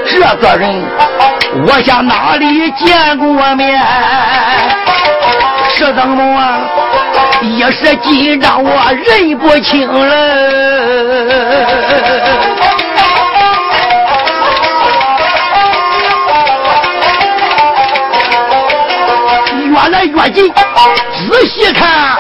[0.08, 0.84] 这个人
[1.68, 3.80] 我想哪里见过面？
[5.70, 6.60] 是怎么啊？
[7.44, 10.16] 一时紧张我认不清了。
[19.68, 22.18] 越来越近，仔细看，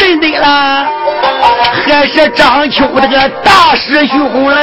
[0.00, 0.86] 认得了，
[1.92, 4.56] 这是张秋这个大师兄嘞。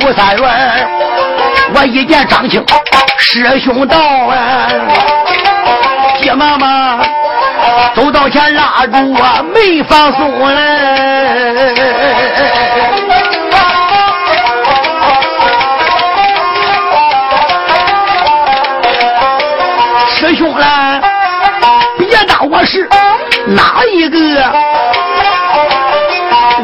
[0.00, 0.88] 吴三元，
[1.74, 2.64] 我一见张青
[3.18, 4.68] 师兄到啊，
[6.20, 7.00] 急忙忙
[7.92, 11.74] 走到前拉住我没放松嘞。
[20.08, 20.64] 师兄嘞，
[21.98, 22.88] 别当我是
[23.54, 24.18] 哪一个，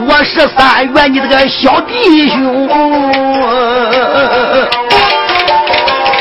[0.07, 2.69] 我是三元你这个小弟兄，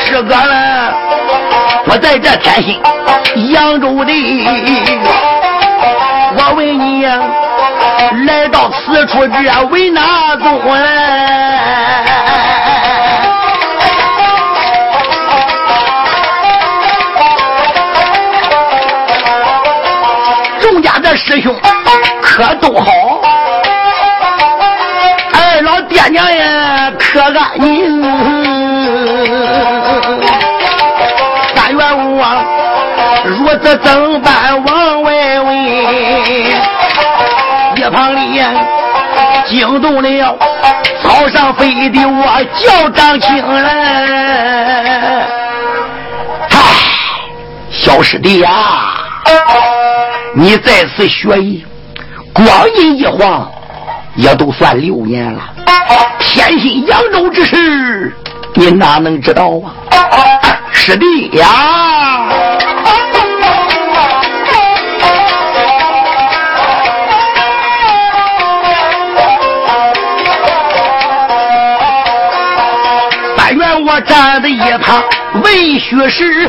[0.04, 0.94] 师哥了，
[1.86, 2.80] 我在这天心
[3.52, 4.12] 扬州的，
[6.36, 7.06] 我问你，
[8.26, 10.60] 来到此处这为哪宗
[21.18, 21.54] 师兄
[22.22, 22.90] 可都好，
[25.34, 28.02] 二老爹娘呀可安宁。
[31.54, 32.44] 三元武王
[33.24, 34.64] 如此怎般？
[34.64, 35.56] 往外问，
[37.76, 38.46] 一旁里呀
[39.46, 40.38] 惊动了
[41.02, 43.68] 草上飞的我叫张青了。
[46.50, 46.56] 唉，
[47.70, 48.50] 小师弟呀、
[50.40, 51.66] 你在此学艺，
[52.32, 53.50] 光阴一晃，
[54.14, 55.52] 也都算六年了。
[56.20, 58.14] 天心扬州之事，
[58.54, 59.74] 你哪能知道啊？
[60.70, 62.28] 师弟呀，
[73.36, 75.02] 但愿我站在一旁
[75.42, 76.48] 为学士。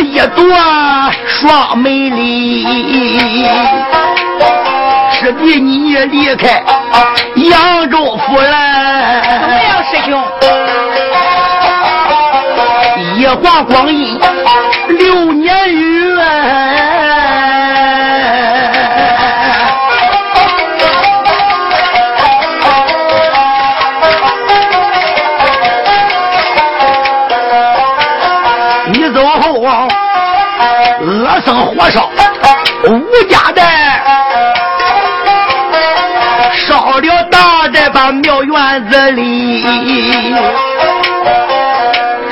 [0.00, 0.44] 一朵
[1.26, 2.64] 双美丽。
[5.12, 6.62] 师弟你也离开
[7.36, 8.54] 扬州府怎么了，
[9.62, 10.22] 样，师兄？
[13.16, 14.18] 一晃光阴
[14.88, 15.59] 六年
[31.74, 32.10] 火烧
[32.84, 32.98] 吴
[33.28, 33.62] 家寨，
[36.54, 39.64] 烧了大寨把庙院子里，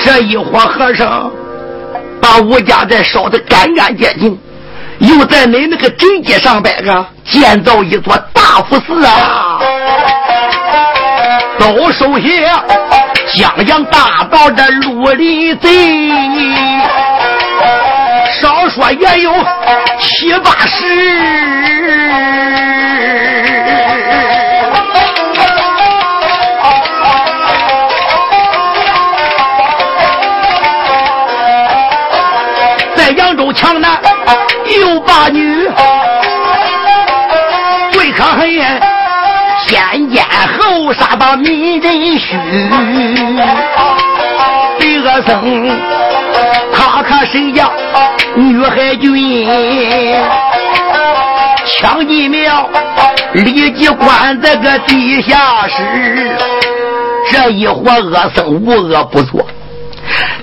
[0.05, 1.31] 这一伙和尚
[2.21, 4.39] 把吴家寨烧得干干净净，
[4.99, 9.59] 又在你那个镇街上边个建造一座大佛寺啊，
[11.59, 12.29] 都收下
[13.35, 15.69] 江洋大道的路里贼。
[18.31, 19.33] 少说也有
[19.99, 20.85] 七八十，
[32.95, 34.01] 在扬州强男
[34.79, 35.67] 有八女，
[37.91, 38.49] 最可恨
[39.67, 40.25] 先奸
[40.59, 42.37] 后杀把民人虚，
[44.79, 45.67] 李恶僧
[47.31, 47.69] 谁呀？
[48.37, 49.47] 女海军
[51.81, 52.69] 抢进庙，
[53.35, 56.37] 立即关在个地下室。
[57.31, 59.47] 这一伙恶僧无恶不作，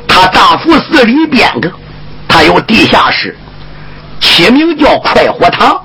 [0.08, 1.72] 他大佛寺里边个，
[2.28, 3.36] 他有地下室，
[4.20, 5.82] 起名叫快活堂，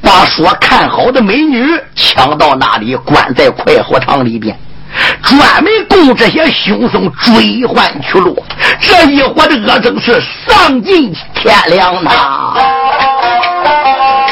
[0.00, 1.66] 把说看好的美女
[1.96, 4.56] 抢到那里，关在快活堂里边。
[5.22, 8.36] 专门供这些凶僧追还去路，
[8.80, 12.10] 这一伙的恶僧是丧尽天良呐！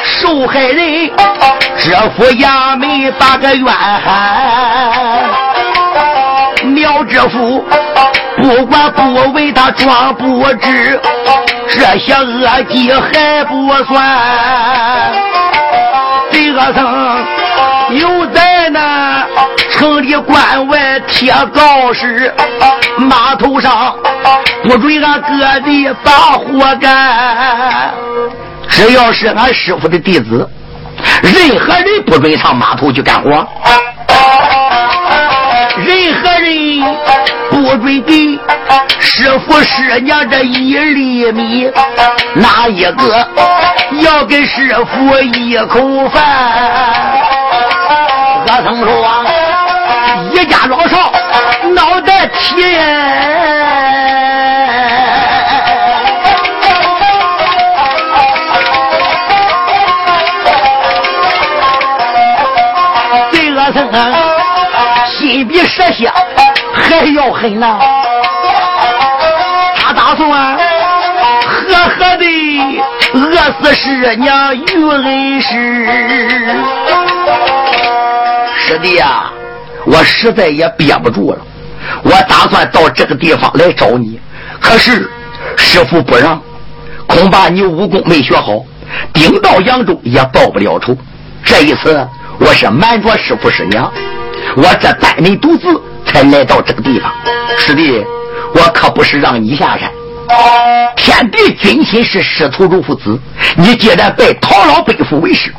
[0.03, 1.11] 受害人
[1.79, 5.31] 这副衙门把个冤喊，
[6.65, 7.65] 苗知府
[8.37, 11.01] 不管不为他装不知，
[11.69, 15.13] 这些恶计还不算，
[16.31, 17.25] 这恶僧
[17.99, 18.40] 又在。
[19.81, 22.31] 城里关外贴告示，
[22.99, 23.97] 码头上
[24.63, 27.91] 不准俺各地把活干。
[28.69, 30.47] 只要是俺师傅的弟子，
[31.23, 33.31] 任何人不准上码头去干活。
[35.79, 36.83] 任何人
[37.49, 38.39] 不准给
[38.99, 41.73] 师傅师娘这一粒米，
[42.35, 43.27] 哪一个
[44.03, 46.23] 要给师傅一口饭？
[48.47, 49.20] 我曾说。
[50.41, 51.13] 一家老少
[51.75, 52.65] 脑袋铁，
[63.31, 63.87] 这恶僧
[65.07, 66.11] 心比蛇蝎
[66.73, 67.79] 还要狠呐！
[69.77, 70.57] 他打算
[71.47, 72.25] 狠狠的
[73.13, 75.87] 饿死师娘于恩师，
[78.57, 79.31] 师弟呀！
[79.87, 81.39] 我实在也憋不住了，
[82.03, 84.21] 我打算到这个地方来找你，
[84.61, 85.11] 可是
[85.57, 86.41] 师傅不让，
[87.07, 88.65] 恐怕你武功没学好，
[89.13, 90.97] 顶到扬州也报不了仇。
[91.45, 92.07] 这一次
[92.39, 93.91] 我是瞒着师傅师娘，
[94.57, 97.11] 我这单人独自才来到这个地方。
[97.59, 98.05] 师弟，
[98.55, 99.91] 我可不是让你下山，
[100.97, 103.19] 天地君亲是师徒如父子，
[103.57, 105.53] 你既然拜陶老背父为师。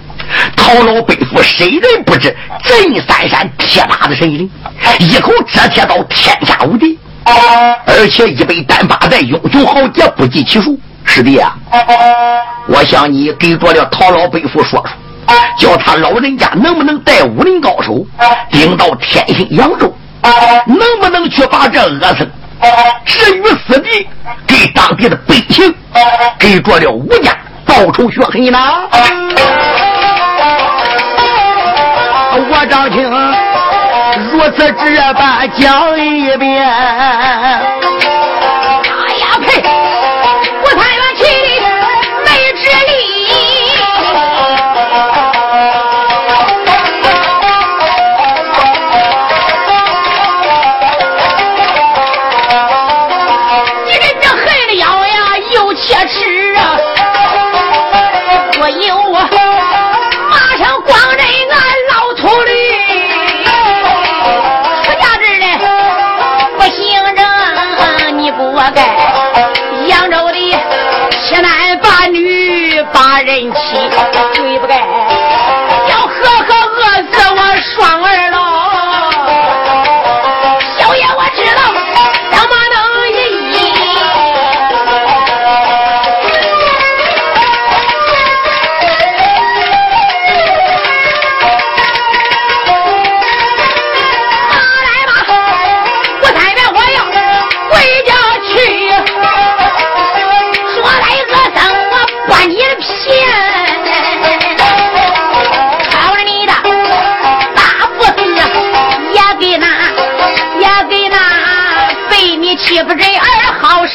[0.56, 2.36] 陶老背负谁人不知？
[2.64, 4.50] 镇三山铁打的神灵，
[5.00, 6.98] 一口遮铁刀，天下无敌。
[7.86, 10.80] 而且一杯单八代英雄豪杰不计其数。
[11.04, 11.56] 师弟啊，
[12.68, 14.86] 我想你给着了陶老背负说说，
[15.58, 18.06] 叫他老人家能不能带武林高手
[18.50, 19.94] 顶到天兴扬州？
[20.68, 22.30] 能不能去把这恶僧
[23.04, 24.08] 置于死地，
[24.46, 25.74] 给当地的百姓
[26.38, 28.60] 给着了吴家报仇雪恨呢？
[32.84, 33.04] 我张青
[34.32, 38.01] 如此这般讲一遍。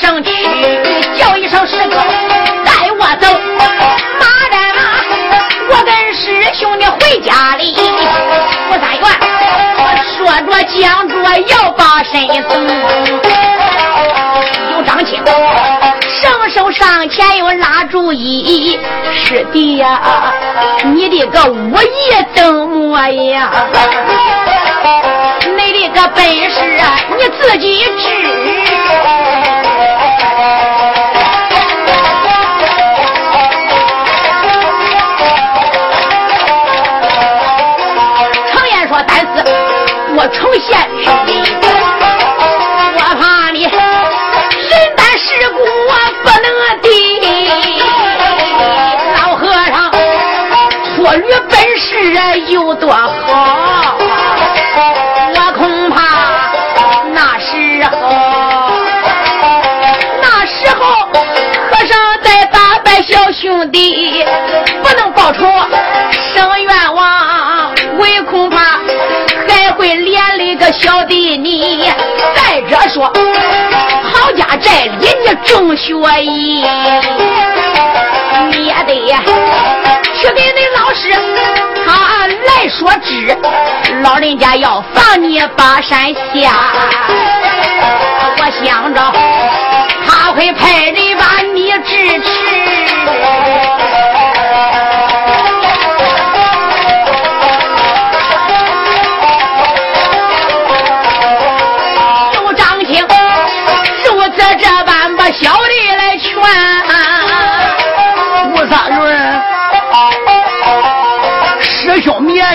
[0.07, 0.31] 儿好生屈，
[1.17, 1.97] 叫一声师哥
[2.65, 3.27] 带我走。
[4.21, 5.03] 马人啊，
[5.69, 7.75] 我跟师兄弟回家里。
[8.71, 9.05] 吴三元
[10.17, 11.15] 说着讲着
[11.49, 12.53] 要把身送。
[14.71, 15.21] 有张青
[16.21, 18.79] 伸手上前又拉住一，
[19.13, 20.33] 师弟呀，
[20.95, 23.51] 你的个武艺怎么样？
[25.57, 29.26] 你的个本事啊，你自己知。
[38.89, 39.27] 说，但是
[40.15, 40.79] 我成仙，
[42.95, 43.71] 我怕你人
[44.97, 46.47] 单世故，我不能
[46.83, 46.87] 敌。
[49.17, 49.75] 老和尚
[50.95, 51.89] 脱驴本事
[52.53, 53.97] 有多好，
[55.35, 55.97] 我恐怕
[57.13, 57.95] 那时候，
[60.23, 60.81] 那时候
[61.71, 64.25] 和尚在打败小兄弟，
[64.83, 65.41] 不能报仇
[66.35, 67.26] 生冤枉。
[70.79, 71.91] 小弟你。
[72.35, 73.13] 再者说，
[74.03, 76.65] 郝家寨里你种学艺，
[78.51, 78.95] 你也得
[80.15, 81.13] 去给那老师。
[81.87, 83.37] 他来说知，
[84.03, 86.53] 老人家要放你巴山下，
[88.39, 89.01] 我想着
[90.07, 93.76] 他会派人把你支持。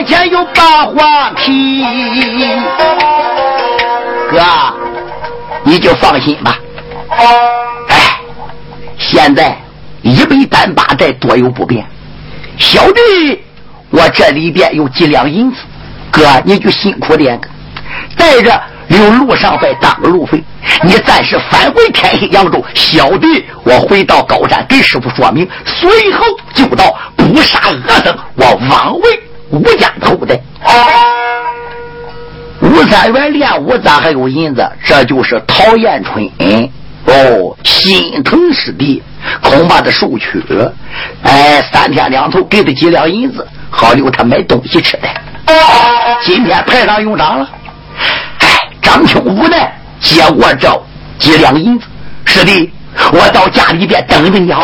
[0.04, 1.84] 前有八花皮，
[4.30, 4.40] 哥，
[5.64, 6.58] 你就放心吧。
[7.88, 8.20] 哎，
[8.98, 9.58] 现在
[10.02, 11.86] 一百单八寨多有不便，
[12.58, 13.42] 小弟
[13.90, 15.58] 我这里边有几两银子，
[16.10, 17.40] 哥你就辛苦点，
[18.18, 20.44] 带着留路上再当个路费。
[20.84, 29.02] 你暂时返回天心扬州，小弟我回到高山给师傅说明，随后就到不杀恶僧，我往回。
[29.52, 30.40] 吴家口的
[32.62, 34.66] 吴三元练武咋还有银子？
[34.86, 36.26] 这就是陶彦春
[37.06, 39.04] 哦，心疼师弟，
[39.42, 40.42] 恐怕他受屈。
[41.24, 45.10] 哎，三天两头给他几两银子，好留他买东西吃的。
[46.22, 47.50] 今天派上用场了。
[48.40, 48.48] 哎，
[48.82, 50.82] 张秋无奈接过这
[51.20, 51.86] 几两银子，
[52.24, 52.72] 师弟，
[53.12, 54.64] 我到家里边等着你好。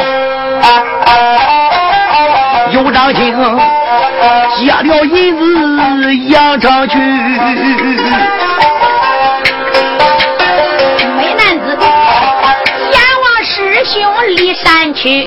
[2.72, 3.36] 有张青。
[4.58, 6.98] 借了银子扬长去，
[11.18, 11.78] 美男子
[12.92, 13.96] 阎王师兄
[14.36, 15.26] 离山去，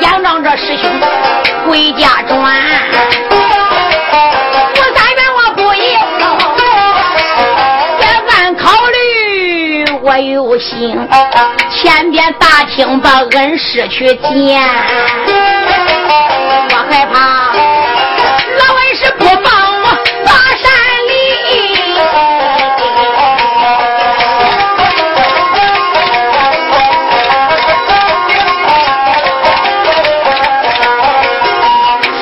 [0.00, 0.90] 仰仗着师兄
[1.68, 2.32] 回家转。
[4.74, 5.74] 我三愿我不要，
[8.00, 8.94] 也暗考虑
[10.02, 10.98] 我有心，
[11.70, 14.60] 前边打听把恩师去见，
[16.70, 17.51] 我害怕。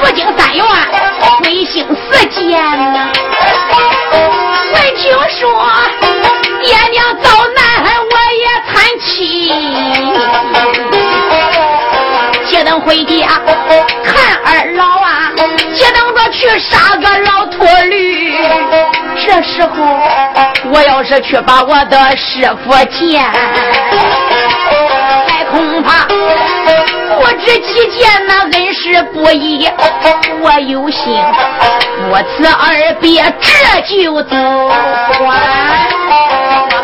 [0.02, 0.80] 回家看二老
[5.52, 5.90] 啊，
[12.48, 13.59] 接等。
[16.50, 18.34] 去杀个老秃驴，
[19.24, 19.70] 这时候
[20.72, 23.22] 我要是去把我的师傅见，
[25.28, 26.06] 还恐怕
[27.16, 29.70] 不知其见那恩师不义，
[30.42, 31.16] 我有心
[32.08, 35.30] 不辞而别这就走，我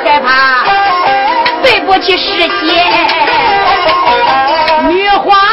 [0.05, 0.63] 害怕
[1.61, 2.85] 对不起师姐
[4.89, 5.46] 女花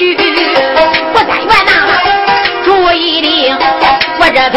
[0.00, 0.16] 去。
[1.12, 1.70] 我但愿呐，
[2.64, 3.52] 注意的，
[4.18, 4.56] 我这才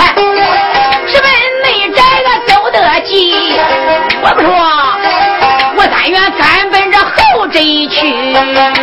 [1.06, 1.28] 直奔
[1.64, 3.12] 内宅个走得急。
[4.22, 4.50] 我不说，
[5.76, 8.83] 我但愿赶奔着后宅去。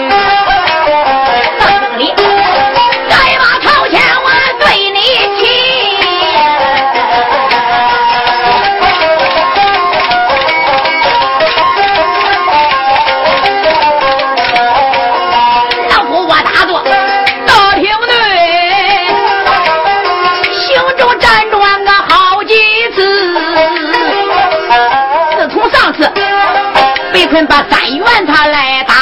[27.30, 28.94] 被困把三元他来打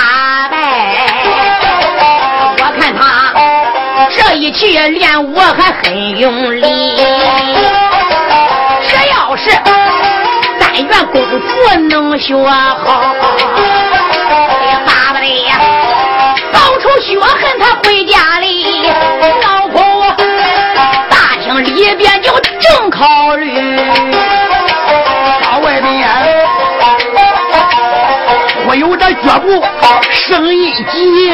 [0.50, 0.58] 败，
[2.58, 3.32] 我看他
[4.10, 6.62] 这一去练武还很用力。
[8.82, 9.50] 这要是
[10.60, 15.56] 三元功夫能学好，哎呀，巴不得呀，
[16.52, 18.90] 报仇雪恨他回家里，
[19.42, 20.14] 老婆
[21.08, 23.78] 大厅里边就正考虑。
[25.42, 26.06] 到外边，
[29.14, 29.62] 脚步
[30.12, 31.32] 声音急。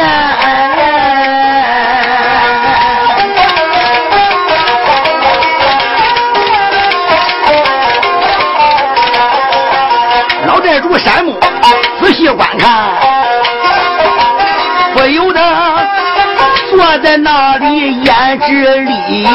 [10.46, 11.34] 老寨主山木
[12.00, 12.70] 仔细观看，
[14.94, 15.40] 不由得
[16.70, 19.26] 坐在那里眼直里。